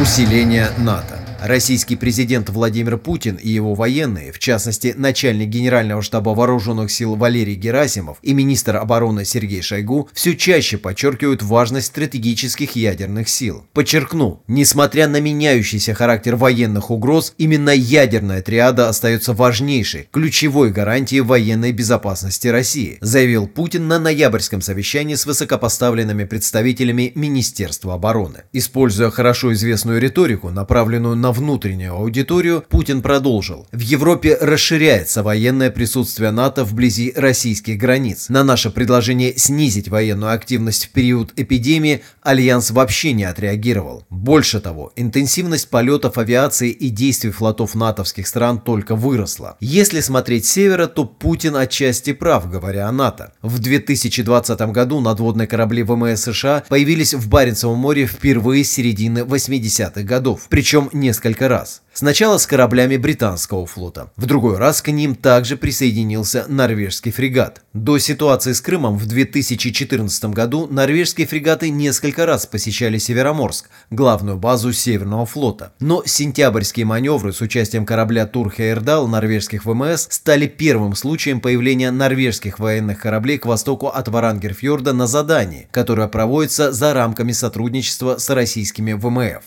Усиление 0.00 0.68
НАТО 0.78 1.23
Российский 1.44 1.96
президент 1.96 2.48
Владимир 2.48 2.96
Путин 2.96 3.34
и 3.34 3.50
его 3.50 3.74
военные, 3.74 4.32
в 4.32 4.38
частности, 4.38 4.94
начальник 4.96 5.50
Генерального 5.50 6.00
штаба 6.00 6.30
вооруженных 6.30 6.90
сил 6.90 7.16
Валерий 7.16 7.54
Герасимов 7.54 8.16
и 8.22 8.32
министр 8.32 8.76
обороны 8.76 9.26
Сергей 9.26 9.60
Шойгу, 9.60 10.08
все 10.14 10.36
чаще 10.36 10.78
подчеркивают 10.78 11.42
важность 11.42 11.88
стратегических 11.88 12.76
ядерных 12.76 13.28
сил. 13.28 13.66
Подчеркну, 13.74 14.42
несмотря 14.48 15.06
на 15.06 15.20
меняющийся 15.20 15.92
характер 15.92 16.36
военных 16.36 16.90
угроз, 16.90 17.34
именно 17.36 17.68
ядерная 17.68 18.40
триада 18.40 18.88
остается 18.88 19.34
важнейшей, 19.34 20.08
ключевой 20.12 20.70
гарантией 20.70 21.20
военной 21.20 21.72
безопасности 21.72 22.48
России, 22.48 22.96
заявил 23.02 23.48
Путин 23.48 23.86
на 23.86 23.98
ноябрьском 23.98 24.62
совещании 24.62 25.14
с 25.14 25.26
высокопоставленными 25.26 26.24
представителями 26.24 27.12
Министерства 27.14 27.92
обороны. 27.92 28.44
Используя 28.54 29.10
хорошо 29.10 29.52
известную 29.52 30.00
риторику, 30.00 30.48
направленную 30.48 31.16
на 31.16 31.33
внутреннюю 31.34 31.94
аудиторию, 31.94 32.64
Путин 32.68 33.02
продолжил. 33.02 33.66
В 33.72 33.80
Европе 33.80 34.38
расширяется 34.40 35.22
военное 35.22 35.70
присутствие 35.70 36.30
НАТО 36.30 36.64
вблизи 36.64 37.12
российских 37.14 37.76
границ. 37.76 38.28
На 38.28 38.44
наше 38.44 38.70
предложение 38.70 39.36
снизить 39.36 39.88
военную 39.88 40.32
активность 40.32 40.86
в 40.86 40.90
период 40.90 41.32
эпидемии 41.36 42.02
Альянс 42.22 42.70
вообще 42.70 43.12
не 43.12 43.24
отреагировал. 43.24 44.04
Больше 44.08 44.60
того, 44.60 44.92
интенсивность 44.96 45.68
полетов 45.68 46.18
авиации 46.18 46.70
и 46.70 46.88
действий 46.88 47.30
флотов 47.30 47.74
натовских 47.74 48.26
стран 48.26 48.60
только 48.60 48.94
выросла. 48.94 49.56
Если 49.60 50.00
смотреть 50.00 50.46
с 50.46 50.52
севера, 50.52 50.86
то 50.86 51.04
Путин 51.04 51.56
отчасти 51.56 52.12
прав, 52.12 52.48
говоря 52.48 52.88
о 52.88 52.92
НАТО. 52.92 53.32
В 53.42 53.58
2020 53.58 54.60
году 54.72 55.00
надводные 55.00 55.48
корабли 55.48 55.82
ВМС 55.82 56.22
США 56.22 56.62
появились 56.68 57.14
в 57.14 57.28
Баренцевом 57.28 57.78
море 57.78 58.06
впервые 58.06 58.64
с 58.64 58.70
середины 58.70 59.20
80-х 59.20 60.02
годов, 60.02 60.46
причем 60.48 60.90
несколько 60.92 61.23
несколько 61.24 61.48
раз. 61.48 61.80
Сначала 61.94 62.38
с 62.38 62.46
кораблями 62.46 62.96
британского 62.96 63.66
флота. 63.66 64.10
В 64.16 64.26
другой 64.26 64.58
раз 64.58 64.82
к 64.82 64.90
ним 64.90 65.14
также 65.14 65.56
присоединился 65.56 66.44
норвежский 66.48 67.12
фрегат. 67.12 67.62
До 67.72 67.98
ситуации 67.98 68.52
с 68.52 68.60
Крымом 68.60 68.98
в 68.98 69.06
2014 69.06 70.24
году 70.26 70.66
норвежские 70.66 71.26
фрегаты 71.26 71.70
несколько 71.70 72.26
раз 72.26 72.46
посещали 72.46 72.98
Североморск, 72.98 73.70
главную 73.90 74.36
базу 74.36 74.72
Северного 74.72 75.24
флота. 75.24 75.72
Но 75.80 76.02
сентябрьские 76.04 76.84
маневры 76.84 77.32
с 77.32 77.40
участием 77.40 77.86
корабля 77.86 78.26
Турхейрдал 78.26 79.06
норвежских 79.06 79.64
ВМС 79.64 80.08
стали 80.10 80.46
первым 80.46 80.96
случаем 80.96 81.40
появления 81.40 81.90
норвежских 81.92 82.58
военных 82.58 82.98
кораблей 82.98 83.38
к 83.38 83.46
востоку 83.46 83.86
от 83.86 84.08
Варангерфьорда 84.08 84.92
на 84.92 85.06
задании, 85.06 85.68
которое 85.70 86.08
проводится 86.08 86.72
за 86.72 86.92
рамками 86.92 87.32
сотрудничества 87.32 88.18
с 88.18 88.28
российскими 88.30 88.92
ВМФ. 88.92 89.44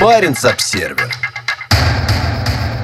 Баренц-Обсервер. 0.00 1.10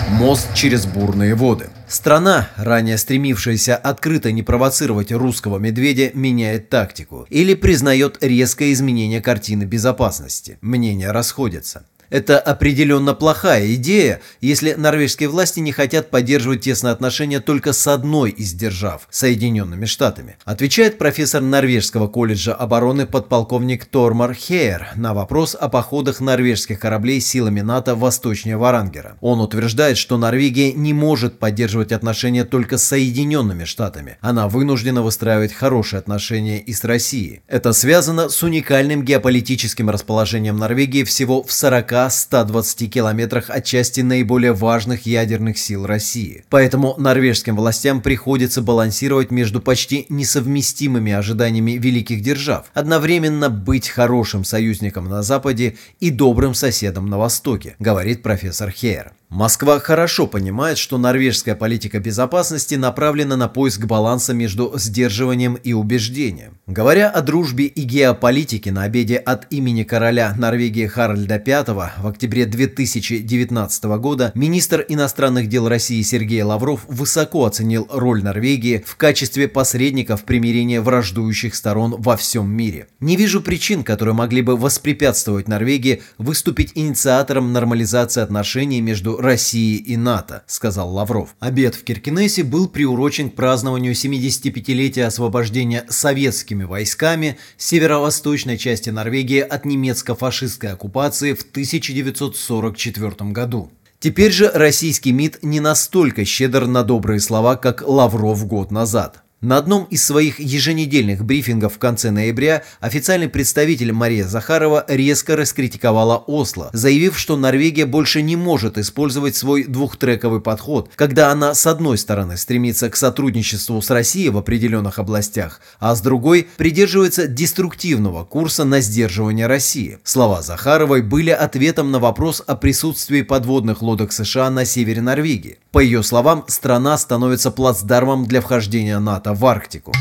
Мост 0.08 0.48
через 0.54 0.86
бурные 0.86 1.34
воды. 1.34 1.68
Страна, 1.86 2.48
ранее 2.56 2.96
стремившаяся 2.96 3.76
открыто 3.76 4.32
не 4.32 4.42
провоцировать 4.42 5.12
русского 5.12 5.58
медведя, 5.58 6.10
меняет 6.14 6.70
тактику 6.70 7.26
или 7.28 7.52
признает 7.54 8.16
резкое 8.22 8.72
изменение 8.72 9.20
картины 9.20 9.64
безопасности. 9.64 10.56
Мнения 10.62 11.10
расходятся. 11.10 11.86
Это 12.12 12.38
определенно 12.38 13.14
плохая 13.14 13.74
идея, 13.76 14.20
если 14.42 14.74
норвежские 14.74 15.30
власти 15.30 15.60
не 15.60 15.72
хотят 15.72 16.10
поддерживать 16.10 16.60
тесные 16.60 16.92
отношения 16.92 17.40
только 17.40 17.72
с 17.72 17.86
одной 17.86 18.30
из 18.30 18.52
держав– 18.52 19.08
Соединенными 19.10 19.86
Штатами. 19.86 20.36
Отвечает 20.44 20.98
профессор 20.98 21.40
Норвежского 21.40 22.08
колледжа 22.08 22.52
обороны 22.52 23.06
подполковник 23.06 23.86
Тормар 23.86 24.34
Хейер 24.34 24.88
на 24.94 25.14
вопрос 25.14 25.56
о 25.58 25.70
походах 25.70 26.20
норвежских 26.20 26.78
кораблей 26.78 27.18
силами 27.18 27.62
НАТО 27.62 27.94
восточнее 27.94 28.58
Варангера. 28.58 29.16
Он 29.22 29.40
утверждает, 29.40 29.96
что 29.96 30.18
Норвегия 30.18 30.74
не 30.74 30.92
может 30.92 31.38
поддерживать 31.38 31.92
отношения 31.92 32.44
только 32.44 32.76
с 32.76 32.84
Соединенными 32.84 33.64
Штатами. 33.64 34.18
Она 34.20 34.48
вынуждена 34.48 35.00
выстраивать 35.00 35.54
хорошие 35.54 35.98
отношения 35.98 36.60
и 36.60 36.74
с 36.74 36.84
Россией. 36.84 37.40
Это 37.48 37.72
связано 37.72 38.28
с 38.28 38.42
уникальным 38.42 39.02
геополитическим 39.02 39.88
расположением 39.88 40.58
Норвегии 40.58 41.04
всего 41.04 41.42
в 41.42 41.50
40 41.50 42.01
120 42.10 42.92
километрах 42.92 43.50
от 43.50 43.64
части 43.64 44.00
наиболее 44.00 44.52
важных 44.52 45.06
ядерных 45.06 45.58
сил 45.58 45.86
России. 45.86 46.44
Поэтому 46.48 46.94
норвежским 46.98 47.56
властям 47.56 48.00
приходится 48.00 48.62
балансировать 48.62 49.30
между 49.30 49.60
почти 49.60 50.06
несовместимыми 50.08 51.12
ожиданиями 51.12 51.72
великих 51.72 52.22
держав, 52.22 52.66
одновременно 52.74 53.50
быть 53.50 53.88
хорошим 53.88 54.44
союзником 54.44 55.08
на 55.08 55.22
Западе 55.22 55.76
и 56.00 56.10
добрым 56.10 56.54
соседом 56.54 57.06
на 57.06 57.18
Востоке, 57.18 57.76
говорит 57.78 58.22
профессор 58.22 58.70
Хейер. 58.70 59.12
Москва 59.32 59.80
хорошо 59.80 60.26
понимает, 60.26 60.76
что 60.76 60.98
норвежская 60.98 61.54
политика 61.54 62.00
безопасности 62.00 62.74
направлена 62.74 63.34
на 63.34 63.48
поиск 63.48 63.86
баланса 63.86 64.34
между 64.34 64.74
сдерживанием 64.76 65.54
и 65.54 65.72
убеждением. 65.72 66.58
Говоря 66.66 67.08
о 67.08 67.22
дружбе 67.22 67.64
и 67.64 67.80
геополитике 67.80 68.72
на 68.72 68.82
обеде 68.82 69.16
от 69.16 69.50
имени 69.50 69.84
короля 69.84 70.34
Норвегии 70.36 70.86
Харальда 70.86 71.42
V 71.46 71.92
в 72.02 72.06
октябре 72.08 72.44
2019 72.44 73.84
года, 73.84 74.32
министр 74.34 74.84
иностранных 74.86 75.48
дел 75.48 75.66
России 75.66 76.02
Сергей 76.02 76.42
Лавров 76.42 76.84
высоко 76.86 77.46
оценил 77.46 77.88
роль 77.90 78.22
Норвегии 78.22 78.84
в 78.86 78.96
качестве 78.96 79.48
посредника 79.48 80.18
в 80.18 80.24
примирении 80.24 80.76
враждующих 80.76 81.54
сторон 81.54 81.94
во 81.96 82.18
всем 82.18 82.50
мире. 82.50 82.88
Не 83.00 83.16
вижу 83.16 83.40
причин, 83.40 83.82
которые 83.82 84.14
могли 84.14 84.42
бы 84.42 84.58
воспрепятствовать 84.58 85.48
Норвегии 85.48 86.02
выступить 86.18 86.72
инициатором 86.74 87.54
нормализации 87.54 88.20
отношений 88.20 88.82
между 88.82 89.21
России 89.22 89.76
и 89.76 89.96
НАТО, 89.96 90.42
сказал 90.46 90.92
Лавров. 90.92 91.34
Обед 91.40 91.74
в 91.74 91.84
Киркинессе 91.84 92.44
был 92.44 92.68
приурочен 92.68 93.30
к 93.30 93.34
празднованию 93.34 93.94
75-летия 93.94 95.04
освобождения 95.04 95.84
советскими 95.88 96.64
войсками 96.64 97.38
северо-восточной 97.56 98.58
части 98.58 98.90
Норвегии 98.90 99.40
от 99.40 99.64
немецко-фашистской 99.64 100.72
оккупации 100.72 101.32
в 101.32 101.42
1944 101.42 103.30
году. 103.30 103.70
Теперь 103.98 104.32
же 104.32 104.50
российский 104.52 105.12
МИД 105.12 105.42
не 105.42 105.60
настолько 105.60 106.24
щедр 106.24 106.66
на 106.66 106.82
добрые 106.82 107.20
слова, 107.20 107.54
как 107.54 107.82
Лавров 107.86 108.44
год 108.46 108.72
назад. 108.72 109.22
На 109.42 109.56
одном 109.56 109.88
из 109.90 110.04
своих 110.04 110.38
еженедельных 110.38 111.24
брифингов 111.24 111.74
в 111.74 111.78
конце 111.80 112.12
ноября 112.12 112.62
официальный 112.78 113.28
представитель 113.28 113.90
Мария 113.90 114.24
Захарова 114.24 114.84
резко 114.86 115.34
раскритиковала 115.34 116.16
Осло, 116.28 116.70
заявив, 116.72 117.18
что 117.18 117.36
Норвегия 117.36 117.84
больше 117.84 118.22
не 118.22 118.36
может 118.36 118.78
использовать 118.78 119.34
свой 119.34 119.64
двухтрековый 119.64 120.40
подход, 120.40 120.90
когда 120.94 121.32
она 121.32 121.54
с 121.54 121.66
одной 121.66 121.98
стороны 121.98 122.36
стремится 122.36 122.88
к 122.88 122.94
сотрудничеству 122.94 123.82
с 123.82 123.90
Россией 123.90 124.28
в 124.28 124.38
определенных 124.38 125.00
областях, 125.00 125.60
а 125.80 125.96
с 125.96 126.00
другой 126.00 126.46
придерживается 126.56 127.26
деструктивного 127.26 128.24
курса 128.24 128.62
на 128.62 128.80
сдерживание 128.80 129.48
России. 129.48 129.98
Слова 130.04 130.42
Захаровой 130.42 131.02
были 131.02 131.30
ответом 131.30 131.90
на 131.90 131.98
вопрос 131.98 132.44
о 132.46 132.54
присутствии 132.54 133.22
подводных 133.22 133.82
лодок 133.82 134.12
США 134.12 134.50
на 134.50 134.64
севере 134.64 135.02
Норвегии. 135.02 135.58
По 135.72 135.80
ее 135.80 136.04
словам, 136.04 136.44
страна 136.46 136.96
становится 136.96 137.50
плацдармом 137.50 138.26
для 138.26 138.40
вхождения 138.40 139.00
НАТО 139.00 139.31
в 139.32 139.46
Арктику. 139.46 139.92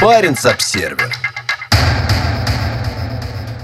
Баренц-обсервер. 0.00 1.12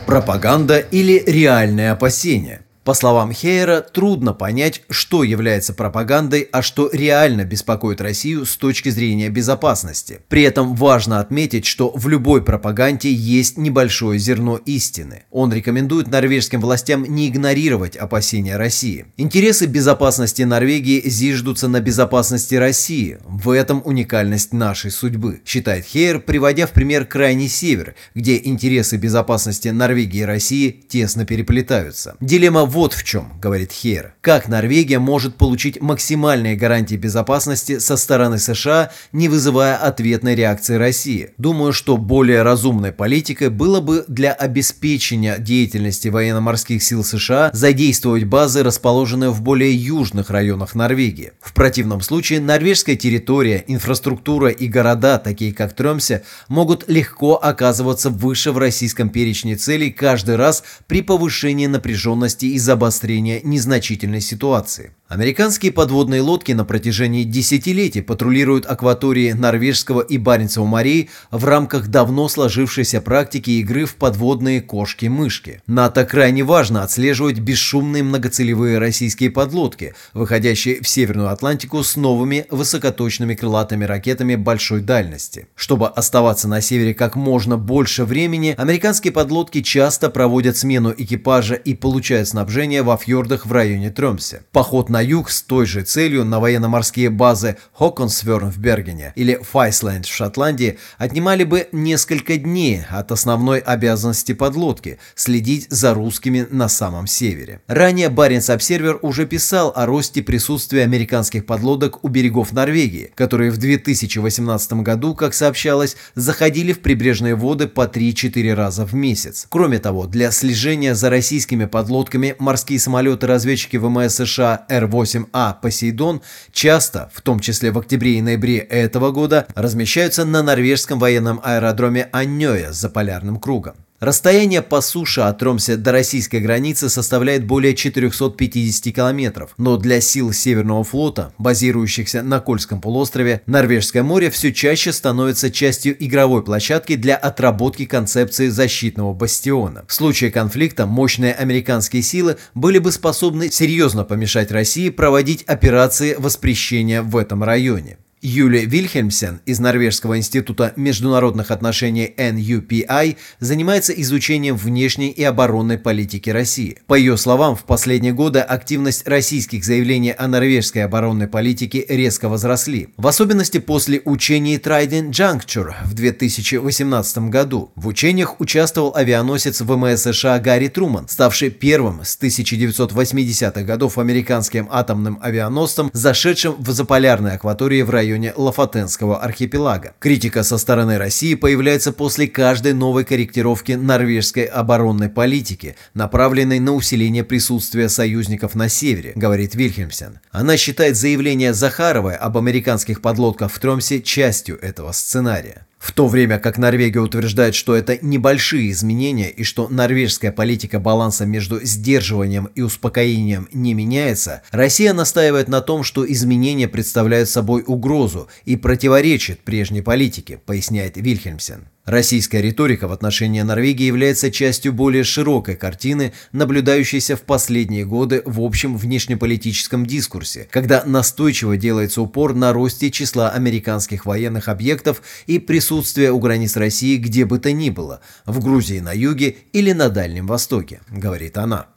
Пропаганда 0.06 0.78
или 0.78 1.22
реальные 1.26 1.90
опасения– 1.90 2.62
по 2.88 2.94
словам 2.94 3.34
Хейера, 3.34 3.82
трудно 3.82 4.32
понять, 4.32 4.80
что 4.88 5.22
является 5.22 5.74
пропагандой, 5.74 6.48
а 6.50 6.62
что 6.62 6.88
реально 6.90 7.44
беспокоит 7.44 8.00
Россию 8.00 8.46
с 8.46 8.56
точки 8.56 8.88
зрения 8.88 9.28
безопасности. 9.28 10.20
При 10.30 10.44
этом 10.44 10.74
важно 10.74 11.20
отметить, 11.20 11.66
что 11.66 11.92
в 11.94 12.08
любой 12.08 12.42
пропаганде 12.42 13.12
есть 13.12 13.58
небольшое 13.58 14.18
зерно 14.18 14.56
истины. 14.64 15.24
Он 15.30 15.52
рекомендует 15.52 16.08
норвежским 16.08 16.62
властям 16.62 17.04
не 17.04 17.28
игнорировать 17.28 17.94
опасения 17.94 18.56
России. 18.56 19.04
Интересы 19.18 19.66
безопасности 19.66 20.40
Норвегии 20.40 21.06
зиждутся 21.06 21.68
на 21.68 21.80
безопасности 21.80 22.54
России. 22.54 23.18
В 23.26 23.50
этом 23.50 23.82
уникальность 23.84 24.54
нашей 24.54 24.92
судьбы, 24.92 25.42
считает 25.44 25.84
Хейер, 25.84 26.20
приводя 26.20 26.66
в 26.66 26.70
пример 26.70 27.04
крайний 27.04 27.48
север, 27.48 27.96
где 28.14 28.40
интересы 28.42 28.96
безопасности 28.96 29.68
Норвегии 29.68 30.20
и 30.20 30.24
России 30.24 30.70
тесно 30.70 31.26
переплетаются. 31.26 32.16
Дилемма 32.22 32.64
в 32.64 32.77
вот 32.78 32.92
в 32.92 33.02
чем, 33.02 33.32
говорит 33.40 33.72
Хейер. 33.72 34.14
Как 34.20 34.46
Норвегия 34.46 35.00
может 35.00 35.34
получить 35.34 35.80
максимальные 35.80 36.54
гарантии 36.54 36.94
безопасности 36.94 37.80
со 37.80 37.96
стороны 37.96 38.38
США, 38.38 38.92
не 39.10 39.28
вызывая 39.28 39.76
ответной 39.76 40.36
реакции 40.36 40.76
России? 40.76 41.30
Думаю, 41.38 41.72
что 41.72 41.96
более 41.96 42.42
разумной 42.42 42.92
политикой 42.92 43.50
было 43.50 43.80
бы 43.80 44.04
для 44.06 44.32
обеспечения 44.32 45.38
деятельности 45.38 46.06
военно-морских 46.06 46.80
сил 46.80 47.02
США 47.02 47.50
задействовать 47.52 48.24
базы, 48.24 48.62
расположенные 48.62 49.30
в 49.30 49.42
более 49.42 49.74
южных 49.74 50.30
районах 50.30 50.76
Норвегии. 50.76 51.32
В 51.40 51.54
противном 51.54 52.00
случае 52.00 52.40
норвежская 52.40 52.94
территория, 52.94 53.64
инфраструктура 53.66 54.50
и 54.50 54.68
города, 54.68 55.18
такие 55.18 55.52
как 55.52 55.72
Тремсе, 55.72 56.22
могут 56.46 56.88
легко 56.88 57.34
оказываться 57.34 58.08
выше 58.08 58.52
в 58.52 58.58
российском 58.58 59.08
перечне 59.08 59.56
целей 59.56 59.90
каждый 59.90 60.36
раз 60.36 60.62
при 60.86 61.02
повышении 61.02 61.66
напряженности 61.66 62.46
из 62.46 62.57
из 62.58 62.68
обострения 62.68 63.40
незначительной 63.44 64.20
ситуации. 64.20 64.90
Американские 65.06 65.72
подводные 65.72 66.20
лодки 66.20 66.52
на 66.52 66.66
протяжении 66.66 67.24
десятилетий 67.24 68.02
патрулируют 68.02 68.66
акватории 68.66 69.32
Норвежского 69.32 70.02
и 70.02 70.18
Баренцева 70.18 70.66
морей 70.66 71.08
в 71.30 71.46
рамках 71.46 71.88
давно 71.88 72.28
сложившейся 72.28 73.00
практики 73.00 73.52
игры 73.52 73.86
в 73.86 73.94
подводные 73.94 74.60
кошки-мышки. 74.60 75.62
НАТО 75.66 76.04
крайне 76.04 76.44
важно 76.44 76.82
отслеживать 76.82 77.38
бесшумные 77.38 78.02
многоцелевые 78.02 78.76
российские 78.76 79.30
подлодки, 79.30 79.94
выходящие 80.12 80.82
в 80.82 80.88
Северную 80.88 81.30
Атлантику 81.30 81.82
с 81.82 81.96
новыми 81.96 82.44
высокоточными 82.50 83.34
крылатыми 83.34 83.86
ракетами 83.86 84.34
большой 84.34 84.82
дальности. 84.82 85.46
Чтобы 85.54 85.88
оставаться 85.88 86.48
на 86.48 86.60
севере 86.60 86.92
как 86.92 87.16
можно 87.16 87.56
больше 87.56 88.04
времени, 88.04 88.54
американские 88.58 89.14
подлодки 89.14 89.62
часто 89.62 90.10
проводят 90.10 90.58
смену 90.58 90.92
экипажа 90.94 91.54
и 91.54 91.72
получают 91.72 92.28
снабжение 92.28 92.47
во 92.82 92.96
фьордах 92.96 93.44
в 93.44 93.52
районе 93.52 93.90
Тромсе. 93.90 94.42
Поход 94.52 94.88
на 94.88 95.02
юг 95.02 95.30
с 95.30 95.42
той 95.42 95.66
же 95.66 95.82
целью 95.82 96.24
на 96.24 96.40
военно-морские 96.40 97.10
базы 97.10 97.56
Хоконсверн 97.74 98.50
в 98.50 98.58
Бергене 98.58 99.12
или 99.16 99.38
Файсленд 99.42 100.06
в 100.06 100.14
Шотландии 100.14 100.78
отнимали 100.96 101.44
бы 101.44 101.68
несколько 101.72 102.36
дней 102.36 102.82
от 102.88 103.12
основной 103.12 103.58
обязанности 103.58 104.32
подлодки– 104.32 104.98
следить 105.14 105.66
за 105.68 105.92
русскими 105.92 106.46
на 106.50 106.68
самом 106.68 107.06
севере. 107.06 107.60
Ранее 107.66 108.08
Баренц-Обсервер 108.08 108.98
уже 109.02 109.26
писал 109.26 109.70
о 109.76 109.84
росте 109.84 110.22
присутствия 110.22 110.84
американских 110.84 111.44
подлодок 111.44 112.02
у 112.02 112.08
берегов 112.08 112.52
Норвегии, 112.52 113.12
которые 113.14 113.50
в 113.50 113.58
2018 113.58 114.72
году, 114.74 115.14
как 115.14 115.34
сообщалось, 115.34 115.96
заходили 116.14 116.72
в 116.72 116.80
прибрежные 116.80 117.34
воды 117.34 117.68
по 117.68 117.82
3-4 117.82 118.54
раза 118.54 118.86
в 118.86 118.94
месяц. 118.94 119.46
Кроме 119.50 119.78
того, 119.78 120.06
для 120.06 120.30
слежения 120.30 120.94
за 120.94 121.10
российскими 121.10 121.66
подлодками 121.66 122.36
морские 122.40 122.78
самолеты-разведчики 122.78 123.76
ВМС 123.76 124.14
США 124.14 124.66
Р 124.68 124.84
8А 124.84 125.56
«Посейдон» 125.60 126.22
часто, 126.52 127.10
в 127.12 127.22
том 127.22 127.40
числе 127.40 127.70
в 127.70 127.78
октябре 127.78 128.18
и 128.18 128.22
ноябре 128.22 128.58
этого 128.58 129.10
года, 129.10 129.46
размещаются 129.54 130.24
на 130.24 130.42
норвежском 130.42 130.98
военном 130.98 131.40
аэродроме 131.42 132.08
Аннёя 132.12 132.72
за 132.72 132.88
полярным 132.88 133.38
кругом. 133.38 133.74
Расстояние 134.00 134.62
по 134.62 134.80
суше 134.80 135.22
от 135.22 135.42
Ромсе 135.42 135.76
до 135.76 135.90
российской 135.90 136.38
границы 136.38 136.88
составляет 136.88 137.44
более 137.44 137.74
450 137.74 138.94
километров, 138.94 139.54
но 139.58 139.76
для 139.76 140.00
сил 140.00 140.32
Северного 140.32 140.84
флота, 140.84 141.32
базирующихся 141.38 142.22
на 142.22 142.38
Кольском 142.38 142.80
полуострове, 142.80 143.42
Норвежское 143.46 144.04
море 144.04 144.30
все 144.30 144.52
чаще 144.52 144.92
становится 144.92 145.50
частью 145.50 145.96
игровой 146.04 146.44
площадки 146.44 146.94
для 146.94 147.16
отработки 147.16 147.86
концепции 147.86 148.46
защитного 148.46 149.14
бастиона. 149.14 149.84
В 149.88 149.92
случае 149.92 150.30
конфликта 150.30 150.86
мощные 150.86 151.34
американские 151.34 152.02
силы 152.02 152.36
были 152.54 152.78
бы 152.78 152.92
способны 152.92 153.50
серьезно 153.50 154.04
помешать 154.04 154.52
России 154.52 154.90
проводить 154.90 155.42
операции 155.42 156.14
воспрещения 156.14 157.02
в 157.02 157.16
этом 157.16 157.42
районе. 157.42 157.98
Юлия 158.20 158.64
Вильхельмсен 158.64 159.40
из 159.46 159.60
Норвежского 159.60 160.18
института 160.18 160.72
международных 160.74 161.52
отношений 161.52 162.12
NUPI 162.16 163.16
занимается 163.38 163.92
изучением 163.92 164.56
внешней 164.56 165.10
и 165.10 165.22
оборонной 165.22 165.78
политики 165.78 166.28
России. 166.30 166.78
По 166.88 166.94
ее 166.94 167.16
словам, 167.16 167.54
в 167.54 167.62
последние 167.62 168.12
годы 168.12 168.40
активность 168.40 169.06
российских 169.06 169.64
заявлений 169.64 170.10
о 170.10 170.26
норвежской 170.26 170.84
оборонной 170.84 171.28
политике 171.28 171.84
резко 171.88 172.28
возросли, 172.28 172.88
в 172.96 173.06
особенности 173.06 173.58
после 173.58 174.02
учений 174.04 174.56
Trident 174.56 175.10
Juncture 175.10 175.74
в 175.84 175.94
2018 175.94 177.18
году. 177.30 177.70
В 177.76 177.86
учениях 177.86 178.40
участвовал 178.40 178.96
авианосец 178.96 179.60
ВМС 179.60 180.02
США 180.02 180.40
Гарри 180.40 180.68
Труман, 180.68 181.08
ставший 181.08 181.50
первым 181.50 182.00
с 182.02 182.18
1980-х 182.20 183.62
годов 183.62 183.96
американским 183.96 184.68
атомным 184.72 185.20
авианосцем, 185.22 185.90
зашедшим 185.92 186.56
в 186.58 186.72
заполярной 186.72 187.34
акватории 187.34 187.82
в 187.82 187.90
районе 187.90 188.07
районе 188.08 188.32
Лафатенского 188.34 189.18
архипелага. 189.22 189.92
Критика 189.98 190.42
со 190.42 190.56
стороны 190.56 190.96
России 190.96 191.34
появляется 191.34 191.92
после 191.92 192.26
каждой 192.26 192.72
новой 192.72 193.04
корректировки 193.04 193.72
норвежской 193.72 194.44
оборонной 194.44 195.10
политики, 195.10 195.76
направленной 195.92 196.58
на 196.58 196.72
усиление 196.72 197.22
присутствия 197.22 197.90
союзников 197.90 198.54
на 198.54 198.70
севере, 198.70 199.12
говорит 199.14 199.54
Вильхельмсен. 199.54 200.20
Она 200.30 200.56
считает 200.56 200.96
заявление 200.96 201.52
Захаровой 201.52 202.16
об 202.16 202.38
американских 202.38 203.02
подлодках 203.02 203.52
в 203.52 203.58
Тромсе 203.58 204.00
частью 204.00 204.58
этого 204.58 204.92
сценария. 204.92 205.67
В 205.78 205.92
то 205.92 206.08
время 206.08 206.38
как 206.38 206.58
Норвегия 206.58 207.00
утверждает, 207.00 207.54
что 207.54 207.74
это 207.74 207.98
небольшие 208.04 208.70
изменения 208.72 209.30
и 209.30 209.44
что 209.44 209.68
норвежская 209.68 210.32
политика 210.32 210.80
баланса 210.80 211.24
между 211.24 211.64
сдерживанием 211.64 212.46
и 212.54 212.62
успокоением 212.62 213.48
не 213.52 213.74
меняется, 213.74 214.42
Россия 214.50 214.92
настаивает 214.92 215.48
на 215.48 215.60
том, 215.60 215.84
что 215.84 216.10
изменения 216.10 216.68
представляют 216.68 217.28
собой 217.28 217.62
угрозу 217.66 218.28
и 218.44 218.56
противоречат 218.56 219.40
прежней 219.40 219.82
политике, 219.82 220.38
поясняет 220.38 220.96
Вильхельмсен. 220.96 221.68
Российская 221.88 222.42
риторика 222.42 222.86
в 222.86 222.92
отношении 222.92 223.40
Норвегии 223.40 223.86
является 223.86 224.30
частью 224.30 224.74
более 224.74 225.04
широкой 225.04 225.56
картины, 225.56 226.12
наблюдающейся 226.32 227.16
в 227.16 227.22
последние 227.22 227.86
годы 227.86 228.20
в 228.26 228.42
общем 228.42 228.76
внешнеполитическом 228.76 229.86
дискурсе, 229.86 230.46
когда 230.50 230.84
настойчиво 230.84 231.56
делается 231.56 232.02
упор 232.02 232.34
на 232.34 232.52
росте 232.52 232.90
числа 232.90 233.30
американских 233.30 234.04
военных 234.04 234.48
объектов 234.48 235.00
и 235.26 235.38
присутствия 235.38 236.10
у 236.10 236.18
границ 236.18 236.56
России 236.56 236.98
где 236.98 237.24
бы 237.24 237.38
то 237.38 237.52
ни 237.52 237.70
было, 237.70 238.02
в 238.26 238.44
Грузии 238.44 238.80
на 238.80 238.92
юге 238.92 239.38
или 239.54 239.72
на 239.72 239.88
Дальнем 239.88 240.26
Востоке, 240.26 240.82
говорит 240.90 241.38
она. 241.38 241.68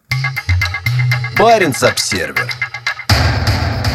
Баренц-обсервер 1.39 2.51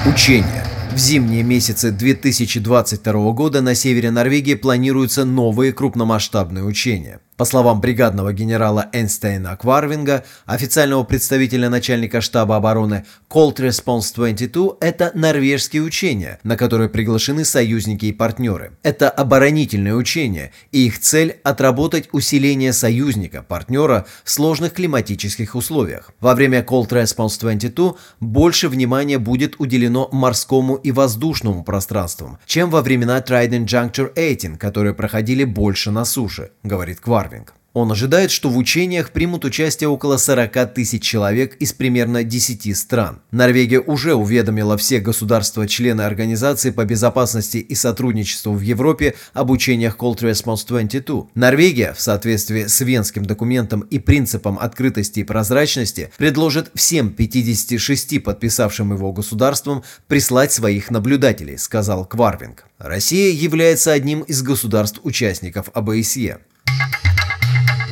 Учение 0.06 0.65
в 0.96 0.98
зимние 0.98 1.42
месяцы 1.42 1.92
2022 1.92 3.32
года 3.32 3.60
на 3.60 3.74
севере 3.74 4.10
Норвегии 4.10 4.54
планируются 4.54 5.26
новые 5.26 5.74
крупномасштабные 5.74 6.64
учения. 6.64 7.20
По 7.36 7.44
словам 7.44 7.82
бригадного 7.82 8.32
генерала 8.32 8.88
Эйнстейна 8.94 9.54
Кварвинга, 9.58 10.24
официального 10.46 11.04
представителя 11.04 11.68
начальника 11.68 12.22
штаба 12.22 12.56
обороны 12.56 13.04
Cold 13.28 13.56
Response 13.56 14.14
22, 14.14 14.76
это 14.80 15.10
норвежские 15.12 15.82
учения, 15.82 16.38
на 16.44 16.56
которые 16.56 16.88
приглашены 16.88 17.44
союзники 17.44 18.06
и 18.06 18.12
партнеры. 18.12 18.72
Это 18.82 19.10
оборонительные 19.10 19.94
учения, 19.94 20.52
и 20.72 20.86
их 20.86 20.98
цель– 20.98 21.36
отработать 21.44 22.08
усиление 22.12 22.72
союзника, 22.72 23.42
партнера 23.42 24.06
в 24.24 24.30
сложных 24.30 24.72
климатических 24.72 25.54
условиях. 25.54 26.12
Во 26.20 26.34
время 26.34 26.62
Cold 26.62 26.88
Response 26.88 27.38
22 27.38 27.96
больше 28.18 28.70
внимания 28.70 29.18
будет 29.18 29.56
уделено 29.58 30.08
морскому 30.10 30.76
и 30.76 30.90
воздушному 30.90 31.64
пространствам, 31.64 32.38
чем 32.46 32.70
во 32.70 32.80
времена 32.80 33.20
Trident 33.20 33.66
Juncture 33.66 34.10
18, 34.16 34.58
которые 34.58 34.94
проходили 34.94 35.44
больше 35.44 35.90
на 35.90 36.06
суше, 36.06 36.52
говорит 36.62 37.00
Кварвинг. 37.00 37.25
Марвинг. 37.26 37.54
Он 37.72 37.92
ожидает, 37.92 38.30
что 38.30 38.48
в 38.48 38.56
учениях 38.56 39.10
примут 39.10 39.44
участие 39.44 39.88
около 39.88 40.16
40 40.16 40.72
тысяч 40.72 41.02
человек 41.02 41.56
из 41.56 41.74
примерно 41.74 42.24
10 42.24 42.74
стран. 42.74 43.20
Норвегия 43.32 43.80
уже 43.80 44.14
уведомила 44.14 44.78
все 44.78 44.98
государства-члены 44.98 46.00
Организации 46.00 46.70
по 46.70 46.86
безопасности 46.86 47.58
и 47.58 47.74
сотрудничеству 47.74 48.54
в 48.54 48.62
Европе 48.62 49.14
об 49.34 49.50
учениях 49.50 49.96
Cold 49.98 50.20
Response 50.20 50.66
22. 50.66 51.26
Норвегия, 51.34 51.92
в 51.92 52.00
соответствии 52.00 52.66
с 52.66 52.80
Венским 52.80 53.26
документом 53.26 53.80
и 53.80 53.98
принципом 53.98 54.58
открытости 54.58 55.20
и 55.20 55.24
прозрачности, 55.24 56.10
предложит 56.16 56.70
всем 56.74 57.10
56 57.10 58.22
подписавшим 58.22 58.94
его 58.94 59.12
государствам 59.12 59.82
прислать 60.06 60.50
своих 60.50 60.90
наблюдателей, 60.90 61.58
сказал 61.58 62.06
Кварвинг. 62.06 62.64
Россия 62.78 63.34
является 63.34 63.92
одним 63.92 64.20
из 64.20 64.42
государств-участников 64.42 65.68
АБСЕ. 65.74 66.38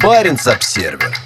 Баренц-обсервер. 0.05 1.17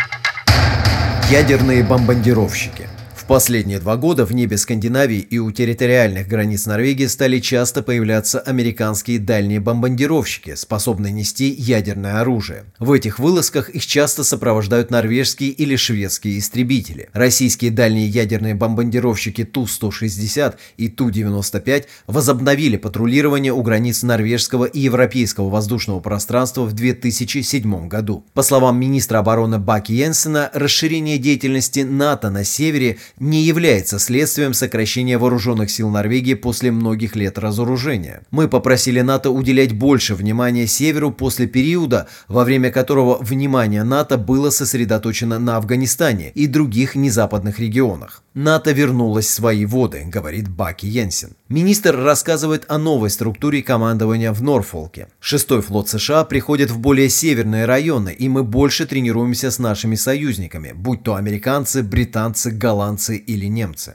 Ядерные 1.28 1.82
бомбардировщики– 1.82 2.88
последние 3.28 3.78
два 3.78 3.96
года 3.96 4.24
в 4.24 4.32
небе 4.32 4.56
Скандинавии 4.56 5.18
и 5.18 5.38
у 5.38 5.52
территориальных 5.52 6.26
границ 6.26 6.64
Норвегии 6.64 7.06
стали 7.06 7.38
часто 7.40 7.82
появляться 7.82 8.40
американские 8.40 9.18
дальние 9.18 9.60
бомбардировщики, 9.60 10.54
способные 10.54 11.12
нести 11.12 11.50
ядерное 11.50 12.20
оружие. 12.20 12.64
В 12.78 12.90
этих 12.90 13.18
вылазках 13.18 13.68
их 13.68 13.86
часто 13.86 14.24
сопровождают 14.24 14.90
норвежские 14.90 15.50
или 15.50 15.76
шведские 15.76 16.38
истребители. 16.38 17.10
Российские 17.12 17.70
дальние 17.70 18.08
ядерные 18.08 18.54
бомбардировщики 18.54 19.44
Ту-160 19.44 20.54
и 20.78 20.88
Ту-95 20.88 21.84
возобновили 22.06 22.78
патрулирование 22.78 23.52
у 23.52 23.60
границ 23.60 24.02
норвежского 24.02 24.64
и 24.64 24.80
европейского 24.80 25.50
воздушного 25.50 26.00
пространства 26.00 26.62
в 26.62 26.72
2007 26.72 27.88
году. 27.88 28.24
По 28.32 28.42
словам 28.42 28.80
министра 28.80 29.18
обороны 29.18 29.58
Баки 29.58 29.92
Йенсена, 29.92 30.50
расширение 30.54 31.18
деятельности 31.18 31.80
НАТО 31.80 32.30
на 32.30 32.42
севере 32.42 32.96
не 33.20 33.42
является 33.42 33.98
следствием 33.98 34.54
сокращения 34.54 35.18
вооруженных 35.18 35.70
сил 35.70 35.90
Норвегии 35.90 36.34
после 36.34 36.70
многих 36.70 37.16
лет 37.16 37.38
разоружения. 37.38 38.22
Мы 38.30 38.48
попросили 38.48 39.00
НАТО 39.00 39.30
уделять 39.30 39.72
больше 39.72 40.14
внимания 40.14 40.66
Северу 40.66 41.10
после 41.10 41.46
периода, 41.46 42.08
во 42.28 42.44
время 42.44 42.70
которого 42.70 43.18
внимание 43.20 43.82
НАТО 43.82 44.18
было 44.18 44.50
сосредоточено 44.50 45.38
на 45.38 45.56
Афганистане 45.56 46.30
и 46.34 46.46
других 46.46 46.94
незападных 46.94 47.58
регионах. 47.58 48.22
НАТО 48.34 48.72
вернулось 48.72 49.26
в 49.26 49.30
свои 49.30 49.64
воды, 49.64 50.04
говорит 50.06 50.48
Баки 50.48 50.86
Йенсен. 50.86 51.30
Министр 51.48 51.96
рассказывает 51.96 52.66
о 52.68 52.76
новой 52.76 53.08
структуре 53.08 53.62
командования 53.62 54.34
в 54.34 54.42
Норфолке. 54.42 55.08
Шестой 55.18 55.62
флот 55.62 55.88
США 55.88 56.24
приходит 56.24 56.70
в 56.70 56.78
более 56.78 57.08
северные 57.08 57.64
районы, 57.64 58.12
и 58.12 58.28
мы 58.28 58.44
больше 58.44 58.84
тренируемся 58.84 59.50
с 59.50 59.58
нашими 59.58 59.94
союзниками, 59.94 60.72
будь 60.74 61.02
то 61.02 61.14
американцы, 61.14 61.82
британцы, 61.82 62.50
голландцы 62.50 63.16
или 63.16 63.46
немцы. 63.46 63.94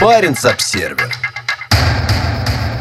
Баренц-обсервер 0.00 1.12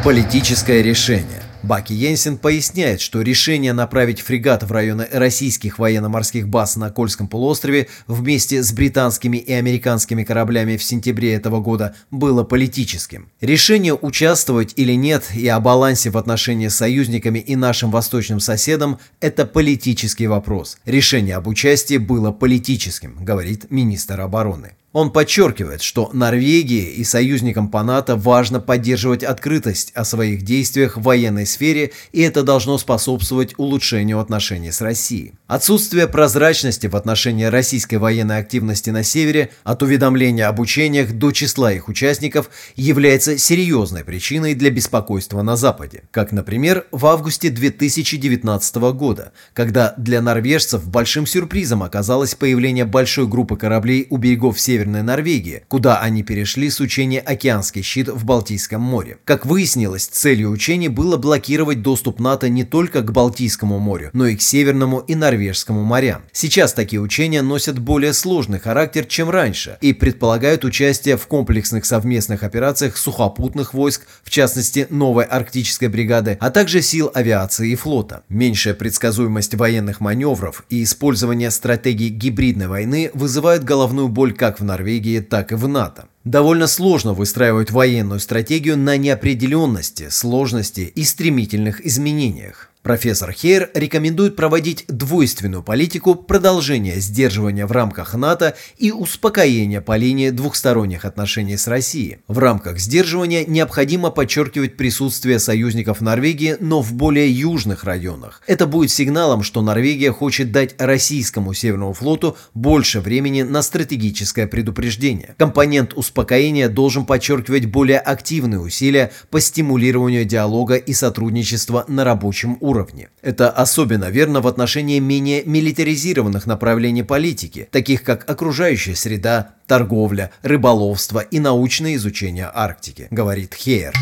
Политическое 0.03 0.81
решение 0.81 1.43
Баки 1.63 1.91
Йенсен 1.91 2.37
поясняет, 2.37 3.01
что 3.01 3.21
решение 3.21 3.73
направить 3.73 4.21
фрегат 4.21 4.63
в 4.63 4.71
районы 4.71 5.07
российских 5.11 5.79
военно-морских 5.79 6.47
баз 6.47 6.75
на 6.75 6.91
Кольском 6.91 7.27
полуострове 7.27 7.87
вместе 8.05 8.61
с 8.61 8.71
британскими 8.71 9.37
и 9.37 9.51
американскими 9.53 10.23
кораблями 10.23 10.77
в 10.77 10.83
сентябре 10.83 11.33
этого 11.33 11.59
года 11.59 11.95
было 12.11 12.43
политическим. 12.43 13.29
Решение 13.41 13.93
участвовать 13.93 14.73
или 14.75 14.93
нет 14.93 15.25
и 15.35 15.47
о 15.47 15.59
балансе 15.59 16.11
в 16.11 16.17
отношении 16.17 16.67
с 16.67 16.75
союзниками 16.75 17.39
и 17.39 17.55
нашим 17.55 17.91
восточным 17.91 18.39
соседом– 18.39 18.99
это 19.19 19.45
политический 19.45 20.27
вопрос. 20.27 20.77
Решение 20.85 21.35
об 21.35 21.47
участии 21.47 21.97
было 21.97 22.31
политическим, 22.31 23.17
говорит 23.19 23.71
министр 23.71 24.21
обороны. 24.21 24.73
Он 24.93 25.11
подчеркивает, 25.11 25.81
что 25.81 26.09
Норвегии 26.13 26.93
и 26.93 27.03
союзникам 27.03 27.69
по 27.69 27.83
НАТО 27.83 28.15
важно 28.15 28.59
поддерживать 28.59 29.23
открытость 29.23 29.91
о 29.93 30.05
своих 30.05 30.43
действиях 30.43 30.97
в 30.97 31.03
военной 31.03 31.45
сфере, 31.45 31.91
и 32.13 32.21
это 32.21 32.43
должно 32.43 32.77
способствовать 32.77 33.53
улучшению 33.57 34.19
отношений 34.19 34.71
с 34.71 34.81
Россией. 34.81 35.33
Отсутствие 35.47 36.09
прозрачности 36.09 36.87
в 36.87 36.95
отношении 36.97 37.45
российской 37.45 37.95
военной 37.95 38.39
активности 38.39 38.89
на 38.89 39.01
севере 39.01 39.49
от 39.63 39.81
уведомления 39.81 40.49
об 40.49 40.59
учениях 40.59 41.13
до 41.13 41.31
числа 41.31 41.71
их 41.71 41.87
участников 41.87 42.49
является 42.75 43.37
серьезной 43.37 44.03
причиной 44.03 44.55
для 44.55 44.71
беспокойства 44.71 45.41
на 45.43 45.55
Западе. 45.55 46.03
Как, 46.11 46.33
например, 46.33 46.85
в 46.91 47.05
августе 47.05 47.49
2019 47.49 48.75
года, 48.91 49.31
когда 49.53 49.93
для 49.95 50.21
норвежцев 50.21 50.85
большим 50.85 51.25
сюрпризом 51.25 51.81
оказалось 51.81 52.35
появление 52.35 52.83
большой 52.83 53.25
группы 53.25 53.55
кораблей 53.55 54.05
у 54.09 54.17
берегов 54.17 54.59
Северной 54.59 55.01
Норвегии, 55.01 55.63
куда 55.69 56.01
они 56.01 56.23
перешли 56.23 56.69
с 56.69 56.81
учения 56.81 57.21
«Океанский 57.21 57.83
щит» 57.83 58.09
в 58.09 58.25
Балтийском 58.25 58.81
море. 58.81 59.19
Как 59.23 59.45
выяснилось, 59.45 60.07
целью 60.07 60.51
учений 60.51 60.89
было 60.89 61.15
блокировать 61.15 61.81
доступ 61.81 62.19
НАТО 62.19 62.49
не 62.49 62.65
только 62.65 63.01
к 63.01 63.13
Балтийскому 63.13 63.79
морю, 63.79 64.09
но 64.11 64.27
и 64.27 64.35
к 64.35 64.41
Северному 64.41 64.99
и 64.99 65.15
Норвежскому 65.15 65.36
Норвежскому 65.38 65.83
морям. 65.83 66.23
Сейчас 66.31 66.73
такие 66.73 66.99
учения 66.99 67.43
носят 67.43 67.77
более 67.77 68.13
сложный 68.13 68.59
характер, 68.59 69.05
чем 69.05 69.29
раньше, 69.29 69.77
и 69.81 69.93
предполагают 69.93 70.65
участие 70.65 71.15
в 71.15 71.27
комплексных 71.27 71.85
совместных 71.85 72.41
операциях 72.41 72.97
сухопутных 72.97 73.75
войск, 73.75 74.07
в 74.23 74.31
частности 74.31 74.88
новой 74.89 75.25
арктической 75.25 75.89
бригады, 75.89 76.38
а 76.41 76.49
также 76.49 76.81
сил 76.81 77.11
авиации 77.13 77.71
и 77.71 77.75
флота. 77.75 78.23
Меньшая 78.29 78.73
предсказуемость 78.73 79.53
военных 79.53 79.99
маневров 79.99 80.65
и 80.69 80.83
использование 80.83 81.51
стратегий 81.51 82.09
гибридной 82.09 82.67
войны 82.67 83.11
вызывают 83.13 83.63
головную 83.63 84.07
боль 84.07 84.33
как 84.33 84.59
в 84.59 84.63
Норвегии, 84.63 85.19
так 85.19 85.51
и 85.51 85.55
в 85.55 85.67
НАТО. 85.67 86.07
Довольно 86.23 86.67
сложно 86.67 87.13
выстраивать 87.13 87.71
военную 87.71 88.19
стратегию 88.19 88.77
на 88.77 88.97
неопределенности, 88.97 90.09
сложности 90.09 90.91
и 90.93 91.03
стремительных 91.03 91.85
изменениях. 91.85 92.66
Профессор 92.84 93.34
Хейер 93.34 93.69
рекомендует 93.73 94.38
проводить 94.38 94.86
двойственную 94.88 95.61
политику 95.61 96.15
продолжения 96.15 97.01
сдерживания 97.01 97.65
в 97.65 97.73
рамках 97.73 98.13
НАТО 98.13 98.55
и 98.78 98.91
успокоения 98.91 99.82
по 99.82 99.97
линии 99.97 100.30
двухсторонних 100.30 101.03
отношений 101.03 101.57
с 101.57 101.67
Россией. 101.67 102.19
В 102.30 102.39
рамках 102.39 102.80
сдерживания 102.80 103.43
необходимо 103.45 104.09
подчеркивать 104.09 104.78
присутствие 104.78 105.39
союзников 105.39 105.99
Норвегии, 105.99 106.55
но 106.61 106.82
в 106.82 106.93
более 106.93 107.30
южных 107.30 107.84
районах. 107.84 108.41
Это 108.47 108.65
будет 108.67 108.89
сигналом, 108.89 109.43
что 109.43 109.61
Норвегия 109.61 110.13
хочет 110.13 110.53
дать 110.53 110.75
российскому 110.80 111.53
Северному 111.53 111.93
флоту 111.93 112.38
больше 112.53 113.01
времени 113.01 113.41
на 113.41 113.63
стратегическое 113.63 114.47
предупреждение. 114.47 115.36
Компонент 115.38 115.93
успокоения 115.93 116.69
должен 116.69 117.05
подчеркивать 117.05 117.65
более 117.65 117.99
активные 117.99 118.61
усилия 118.61 119.11
по 119.30 119.41
стимулированию 119.41 120.23
диалога 120.23 120.75
и 120.75 120.93
сотрудничества 120.93 121.84
на 121.89 122.05
рабочем 122.05 122.57
уровне 122.61 122.76
уровне. 122.78 123.09
Это 123.21 123.49
особенно 123.49 124.05
верно 124.05 124.41
в 124.41 124.47
отношении 124.47 124.99
менее 124.99 125.43
милитаризированных 125.45 126.45
направлений 126.45 127.03
политики, 127.03 127.67
таких 127.71 128.03
как 128.03 128.30
окружающая 128.30 128.95
среда, 128.95 129.55
торговля, 129.65 130.32
рыболовство 130.43 131.19
и 131.19 131.39
научное 131.39 131.95
изучение 131.95 132.49
Арктики, 132.53 133.07
говорит 133.09 133.55
Хейер. 133.55 133.93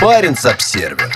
Баренц-обсервер 0.00 1.10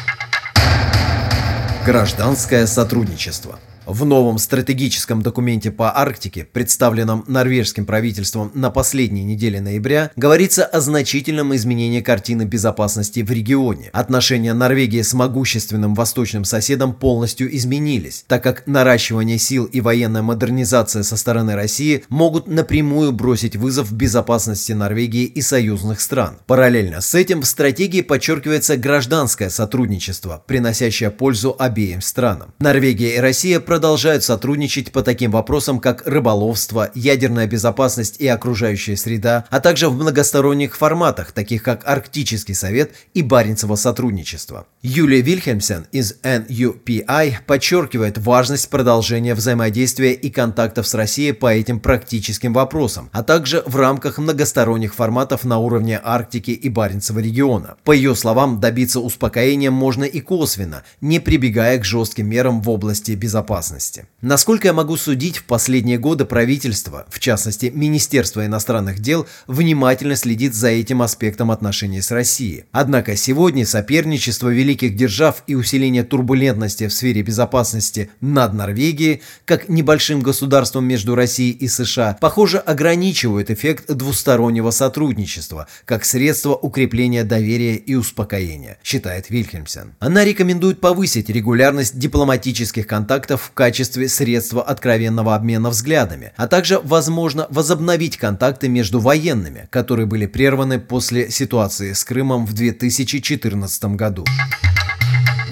Гражданское 1.84 2.66
сотрудничество– 2.66 3.58
в 3.92 4.04
новом 4.04 4.38
стратегическом 4.38 5.22
документе 5.22 5.70
по 5.70 5.96
Арктике, 5.96 6.44
представленном 6.44 7.24
норвежским 7.26 7.86
правительством 7.86 8.50
на 8.54 8.70
последней 8.70 9.24
неделе 9.24 9.60
ноября, 9.60 10.10
говорится 10.16 10.64
о 10.64 10.80
значительном 10.80 11.54
изменении 11.54 12.00
картины 12.00 12.42
безопасности 12.42 13.20
в 13.20 13.30
регионе. 13.30 13.90
Отношения 13.92 14.54
Норвегии 14.54 15.02
с 15.02 15.12
могущественным 15.14 15.94
восточным 15.94 16.44
соседом 16.44 16.94
полностью 16.94 17.54
изменились, 17.54 18.24
так 18.26 18.42
как 18.42 18.66
наращивание 18.66 19.38
сил 19.38 19.64
и 19.64 19.80
военная 19.80 20.22
модернизация 20.22 21.02
со 21.02 21.16
стороны 21.16 21.54
России 21.54 22.04
могут 22.08 22.46
напрямую 22.46 23.12
бросить 23.12 23.56
вызов 23.56 23.92
безопасности 23.92 24.72
Норвегии 24.72 25.24
и 25.24 25.42
союзных 25.42 26.00
стран. 26.00 26.38
Параллельно 26.46 27.00
с 27.00 27.14
этим 27.14 27.42
в 27.42 27.46
стратегии 27.46 28.02
подчеркивается 28.02 28.76
гражданское 28.76 29.50
сотрудничество, 29.50 30.42
приносящее 30.46 31.10
пользу 31.10 31.56
обеим 31.58 32.00
странам. 32.00 32.54
Норвегия 32.58 33.16
и 33.16 33.18
Россия 33.18 33.60
продолжают 33.60 33.79
продолжают 33.80 34.22
сотрудничать 34.22 34.92
по 34.92 35.02
таким 35.02 35.30
вопросам, 35.30 35.80
как 35.80 36.06
рыболовство, 36.06 36.90
ядерная 36.94 37.46
безопасность 37.46 38.20
и 38.20 38.26
окружающая 38.26 38.94
среда, 38.94 39.46
а 39.48 39.58
также 39.58 39.88
в 39.88 39.94
многосторонних 39.94 40.76
форматах, 40.76 41.32
таких 41.32 41.62
как 41.62 41.88
Арктический 41.88 42.54
совет 42.54 42.92
и 43.14 43.22
Баренцево 43.22 43.76
сотрудничество. 43.76 44.66
Юлия 44.82 45.22
Вильхельмсен 45.22 45.86
из 45.92 46.12
NUPI 46.22 47.36
подчеркивает 47.46 48.18
важность 48.18 48.68
продолжения 48.68 49.34
взаимодействия 49.34 50.12
и 50.12 50.28
контактов 50.28 50.86
с 50.86 50.92
Россией 50.92 51.32
по 51.32 51.50
этим 51.50 51.80
практическим 51.80 52.52
вопросам, 52.52 53.08
а 53.12 53.22
также 53.22 53.62
в 53.64 53.76
рамках 53.76 54.18
многосторонних 54.18 54.94
форматов 54.94 55.44
на 55.44 55.56
уровне 55.56 55.98
Арктики 56.04 56.50
и 56.50 56.68
Баренцева 56.68 57.20
региона. 57.20 57.76
По 57.84 57.92
ее 57.92 58.14
словам, 58.14 58.60
добиться 58.60 59.00
успокоения 59.00 59.70
можно 59.70 60.04
и 60.04 60.20
косвенно, 60.20 60.82
не 61.00 61.18
прибегая 61.18 61.78
к 61.78 61.86
жестким 61.86 62.28
мерам 62.28 62.60
в 62.60 62.68
области 62.68 63.12
безопасности 63.12 63.69
безопасности. 63.70 64.06
Насколько 64.20 64.68
я 64.68 64.72
могу 64.72 64.96
судить, 64.96 65.38
в 65.38 65.44
последние 65.44 65.98
годы 65.98 66.24
правительство, 66.24 67.06
в 67.08 67.18
частности 67.18 67.72
Министерство 67.74 68.44
иностранных 68.44 68.98
дел, 69.00 69.26
внимательно 69.46 70.16
следит 70.16 70.54
за 70.54 70.68
этим 70.68 71.02
аспектом 71.02 71.50
отношений 71.50 72.02
с 72.02 72.10
Россией. 72.10 72.64
Однако 72.72 73.16
сегодня 73.16 73.64
соперничество 73.64 74.48
великих 74.48 74.94
держав 74.94 75.42
и 75.46 75.54
усиление 75.54 76.04
турбулентности 76.04 76.86
в 76.86 76.92
сфере 76.92 77.22
безопасности 77.22 78.10
над 78.20 78.52
Норвегией, 78.52 79.22
как 79.44 79.68
небольшим 79.68 80.20
государством 80.20 80.84
между 80.84 81.14
Россией 81.14 81.52
и 81.52 81.68
США, 81.68 82.18
похоже 82.20 82.58
ограничивают 82.58 83.50
эффект 83.50 83.92
двустороннего 83.92 84.70
сотрудничества, 84.70 85.66
как 85.84 86.04
средство 86.04 86.54
укрепления 86.54 87.24
доверия 87.24 87.76
и 87.76 87.94
успокоения, 87.94 88.76
считает 88.84 89.30
Вильхельмсен. 89.30 89.94
Она 89.98 90.24
рекомендует 90.24 90.80
повысить 90.80 91.30
регулярность 91.30 91.98
дипломатических 91.98 92.86
контактов 92.86 93.52
качестве 93.60 94.08
средства 94.08 94.62
откровенного 94.62 95.34
обмена 95.34 95.68
взглядами, 95.68 96.32
а 96.36 96.48
также, 96.48 96.80
возможно, 96.82 97.46
возобновить 97.50 98.16
контакты 98.16 98.70
между 98.70 99.00
военными, 99.00 99.68
которые 99.68 100.06
были 100.06 100.24
прерваны 100.24 100.80
после 100.80 101.30
ситуации 101.30 101.92
с 101.92 102.02
Крымом 102.02 102.46
в 102.46 102.54
2014 102.54 103.84
году. 103.96 104.24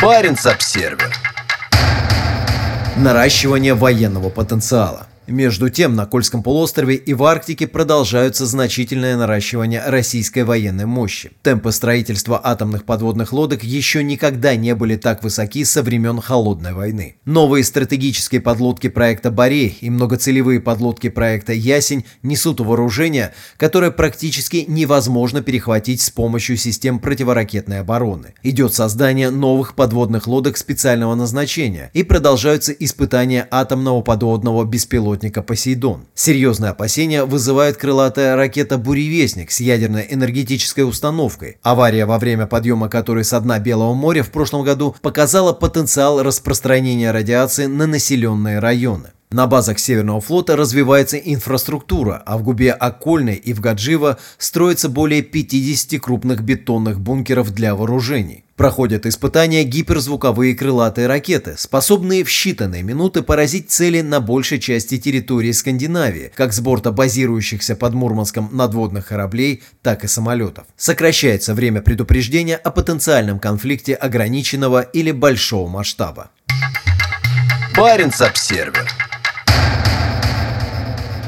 Баренц-обсервер 0.01 1.13
Наращивание 2.97 3.75
военного 3.75 4.31
потенциала 4.31 5.07
между 5.29 5.69
тем, 5.69 5.95
на 5.95 6.07
Кольском 6.07 6.43
полуострове 6.43 6.97
и 6.97 7.15
в 7.15 7.23
Арктике 7.25 7.67
продолжаются 7.67 8.47
значительное 8.47 9.17
наращивание 9.17 9.83
российской 9.87 10.45
военной 10.45 10.87
мощи. 10.87 11.33
Темпы 11.43 11.71
строительства 11.73 12.41
атомных 12.43 12.85
подводных 12.85 13.33
лодок 13.33 13.63
еще 13.63 14.03
никогда 14.03 14.57
не 14.57 14.75
были 14.75 14.97
так 14.97 15.23
высоки 15.23 15.65
со 15.65 15.83
времен 15.83 16.21
Холодной 16.21 16.73
войны. 16.73 17.17
Новые 17.25 17.65
стратегические 17.65 18.41
подлодки 18.41 18.89
проекта 18.89 19.31
«Борей» 19.31 19.77
и 19.81 19.91
многоцелевые 19.91 20.61
подлодки 20.61 21.09
проекта 21.09 21.53
«Ясень» 21.53 22.05
несут 22.23 22.61
вооружение, 22.61 23.35
которое 23.57 23.91
практически 23.91 24.65
невозможно 24.67 25.43
перехватить 25.43 26.01
с 26.01 26.11
помощью 26.11 26.57
систем 26.57 26.99
противоракетной 26.99 27.81
обороны. 27.81 28.35
Идет 28.43 28.75
создание 28.75 29.31
новых 29.31 29.75
подводных 29.75 30.27
лодок 30.27 30.57
специального 30.57 31.15
назначения 31.15 31.91
и 31.93 32.03
продолжаются 32.03 32.73
испытания 32.73 33.47
атомного 33.51 34.01
подводного 34.01 34.65
беспилотника 34.65 35.18
беспилотника 35.19 35.43
«Посейдон». 35.43 36.07
Серьезные 36.15 36.71
опасения 36.71 37.25
вызывает 37.25 37.77
крылатая 37.77 38.37
ракета 38.37 38.79
«Буревестник» 38.79 39.51
с 39.51 39.61
ядерной 39.61 40.07
энергетической 40.11 40.83
установкой, 40.83 41.59
авария 41.63 42.07
во 42.07 42.19
время 42.19 42.47
подъема 42.47 42.89
которой 42.89 43.25
со 43.25 43.41
дна 43.41 43.59
Белого 43.59 43.95
моря 43.95 44.23
в 44.23 44.31
прошлом 44.31 44.65
году 44.65 44.95
показала 45.03 45.53
потенциал 45.53 46.23
распространения 46.23 47.11
радиации 47.11 47.67
на 47.67 47.87
населенные 47.87 48.59
районы. 48.61 49.11
На 49.31 49.47
базах 49.47 49.79
Северного 49.79 50.21
флота 50.21 50.57
развивается 50.57 51.19
инфраструктура, 51.19 52.23
а 52.25 52.39
в 52.39 52.43
губе 52.43 52.73
Окольной 52.73 53.35
и 53.35 53.53
в 53.53 53.61
Гадживо 53.61 54.17
строится 54.39 54.89
более 54.89 55.21
50 55.21 56.01
крупных 56.01 56.41
бетонных 56.41 56.99
бункеров 56.99 57.53
для 57.53 57.75
вооружений. 57.75 58.45
Проходят 58.59 59.07
испытания 59.07 59.63
гиперзвуковые 59.63 60.57
крылатые 60.57 61.07
ракеты, 61.07 61.55
способные 61.57 62.25
в 62.25 62.29
считанные 62.29 62.83
минуты 62.83 63.23
поразить 63.23 63.71
цели 63.71 64.01
на 64.01 64.19
большей 64.19 64.59
части 64.59 64.99
территории 64.99 65.53
Скандинавии, 65.53 66.33
как 66.35 66.53
с 66.53 66.59
борта 66.59 66.91
базирующихся 66.91 67.77
под 67.77 67.95
Мурманском 67.95 68.51
надводных 68.51 69.07
кораблей, 69.07 69.63
так 69.81 70.03
и 70.03 70.09
самолетов. 70.09 70.67
Сокращается 70.77 71.55
время 71.55 71.83
предупреждения 71.83 72.57
о 72.57 72.73
потенциальном 72.73 73.39
конфликте 73.39 73.95
ограниченного 73.95 74.81
или 74.81 75.13
большого 75.13 75.69
масштаба. 75.69 76.31
Баренц-обсервер 77.77 78.89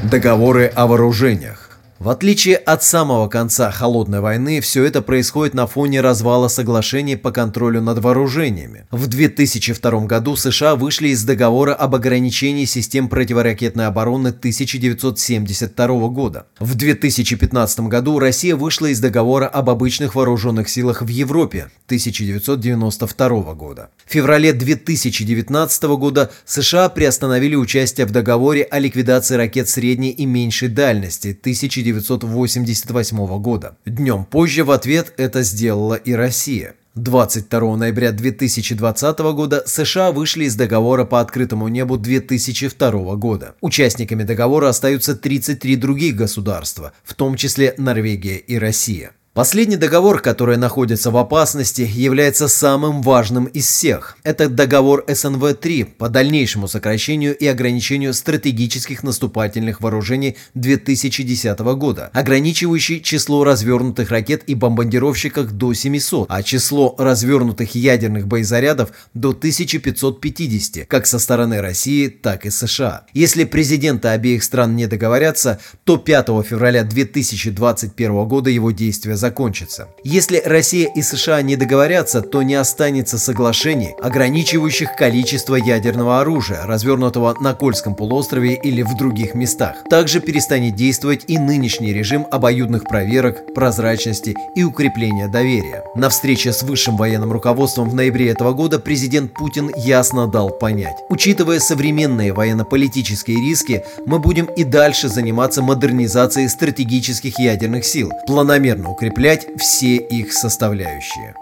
Договоры 0.03 0.65
о 0.65 0.85
вооружениях 0.85 1.60
В 2.01 2.09
отличие 2.09 2.55
от 2.55 2.83
самого 2.83 3.27
конца 3.27 3.69
Холодной 3.69 4.21
войны, 4.21 4.59
все 4.59 4.83
это 4.85 5.03
происходит 5.03 5.53
на 5.53 5.67
фоне 5.67 6.01
развала 6.01 6.47
соглашений 6.47 7.15
по 7.15 7.29
контролю 7.31 7.79
над 7.79 7.99
вооружениями. 7.99 8.87
В 8.89 9.05
2002 9.05 10.05
году 10.07 10.35
США 10.35 10.75
вышли 10.75 11.09
из 11.09 11.23
договора 11.23 11.75
об 11.75 11.93
ограничении 11.93 12.65
систем 12.65 13.07
противоракетной 13.07 13.85
обороны 13.85 14.29
1972 14.29 16.07
года. 16.07 16.47
В 16.59 16.73
2015 16.73 17.81
году 17.81 18.17
Россия 18.17 18.55
вышла 18.55 18.87
из 18.87 18.99
договора 18.99 19.45
об 19.45 19.69
обычных 19.69 20.15
вооруженных 20.15 20.69
силах 20.69 21.03
в 21.03 21.07
Европе 21.07 21.69
1992 21.85 23.53
года. 23.53 23.91
В 24.07 24.11
феврале 24.11 24.53
2019 24.53 25.83
года 25.83 26.31
США 26.45 26.89
приостановили 26.89 27.53
участие 27.55 28.07
в 28.07 28.11
договоре 28.11 28.63
о 28.63 28.79
ликвидации 28.79 29.35
ракет 29.35 29.69
средней 29.69 30.09
и 30.09 30.25
меньшей 30.25 30.69
дальности 30.69 31.37
1992 31.39 31.90
1988 31.91 33.41
года. 33.41 33.77
Днем 33.85 34.25
позже 34.25 34.63
в 34.63 34.71
ответ 34.71 35.13
это 35.17 35.43
сделала 35.43 35.95
и 35.95 36.13
Россия. 36.13 36.75
22 36.95 37.77
ноября 37.77 38.11
2020 38.11 39.19
года 39.19 39.63
США 39.65 40.11
вышли 40.11 40.43
из 40.43 40.55
договора 40.55 41.05
по 41.05 41.21
открытому 41.21 41.69
небу 41.69 41.97
2002 41.97 43.15
года. 43.15 43.55
Участниками 43.61 44.23
договора 44.23 44.67
остаются 44.67 45.15
33 45.15 45.77
других 45.77 46.15
государства, 46.17 46.91
в 47.03 47.13
том 47.13 47.37
числе 47.37 47.75
Норвегия 47.77 48.35
и 48.35 48.57
Россия. 48.57 49.11
Последний 49.33 49.77
договор, 49.77 50.19
который 50.19 50.57
находится 50.57 51.09
в 51.09 51.15
опасности, 51.15 51.89
является 51.89 52.49
самым 52.49 53.01
важным 53.01 53.45
из 53.45 53.65
всех. 53.65 54.17
Это 54.23 54.49
договор 54.49 55.05
СНВ-3 55.07 55.85
по 55.85 56.09
дальнейшему 56.09 56.67
сокращению 56.67 57.37
и 57.37 57.47
ограничению 57.47 58.13
стратегических 58.13 59.03
наступательных 59.03 59.79
вооружений 59.79 60.35
2010 60.55 61.57
года, 61.59 62.09
ограничивающий 62.11 62.99
число 62.99 63.45
развернутых 63.45 64.11
ракет 64.11 64.43
и 64.47 64.53
бомбардировщиков 64.53 65.49
до 65.53 65.73
700, 65.73 66.27
а 66.29 66.43
число 66.43 66.93
развернутых 66.97 67.73
ядерных 67.73 68.27
боезарядов 68.27 68.91
до 69.13 69.29
1550, 69.29 70.87
как 70.89 71.07
со 71.07 71.19
стороны 71.19 71.61
России, 71.61 72.09
так 72.09 72.45
и 72.45 72.49
США. 72.49 73.05
Если 73.13 73.45
президенты 73.45 74.09
обеих 74.09 74.43
стран 74.43 74.75
не 74.75 74.87
договорятся, 74.87 75.61
то 75.85 75.95
5 75.95 76.27
февраля 76.45 76.83
2021 76.83 78.27
года 78.27 78.49
его 78.49 78.71
действия 78.71 79.20
закончится. 79.21 79.87
Если 80.03 80.41
Россия 80.43 80.89
и 80.93 81.01
США 81.01 81.41
не 81.41 81.55
договорятся, 81.55 82.21
то 82.21 82.41
не 82.41 82.55
останется 82.55 83.17
соглашений, 83.17 83.95
ограничивающих 84.01 84.95
количество 84.97 85.55
ядерного 85.55 86.19
оружия, 86.19 86.65
развернутого 86.65 87.37
на 87.39 87.53
Кольском 87.53 87.95
полуострове 87.95 88.55
или 88.55 88.81
в 88.81 88.97
других 88.97 89.35
местах. 89.35 89.75
Также 89.89 90.19
перестанет 90.19 90.75
действовать 90.75 91.25
и 91.27 91.37
нынешний 91.37 91.93
режим 91.93 92.25
обоюдных 92.31 92.83
проверок, 92.83 93.53
прозрачности 93.53 94.35
и 94.55 94.63
укрепления 94.63 95.27
доверия. 95.27 95.83
На 95.95 96.09
встрече 96.09 96.51
с 96.51 96.63
высшим 96.63 96.97
военным 96.97 97.31
руководством 97.31 97.89
в 97.89 97.93
ноябре 97.93 98.29
этого 98.29 98.53
года 98.53 98.79
президент 98.79 99.33
Путин 99.33 99.71
ясно 99.77 100.27
дал 100.27 100.49
понять. 100.49 100.97
Учитывая 101.09 101.59
современные 101.59 102.33
военно-политические 102.33 103.37
риски, 103.37 103.83
мы 104.07 104.17
будем 104.17 104.45
и 104.45 104.63
дальше 104.63 105.09
заниматься 105.09 105.61
модернизацией 105.61 106.49
стратегических 106.49 107.37
ядерных 107.37 107.85
сил, 107.85 108.11
планомерно 108.25 108.89
укреплять 108.89 109.10
укреплять 109.11 109.47
все 109.57 109.97
их 109.97 110.31
составляющие. 110.31 111.35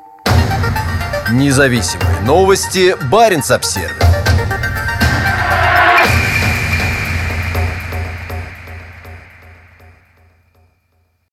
Независимые 1.32 2.20
новости. 2.22 2.96
Барин 3.12 3.44
обсервис 3.52 4.09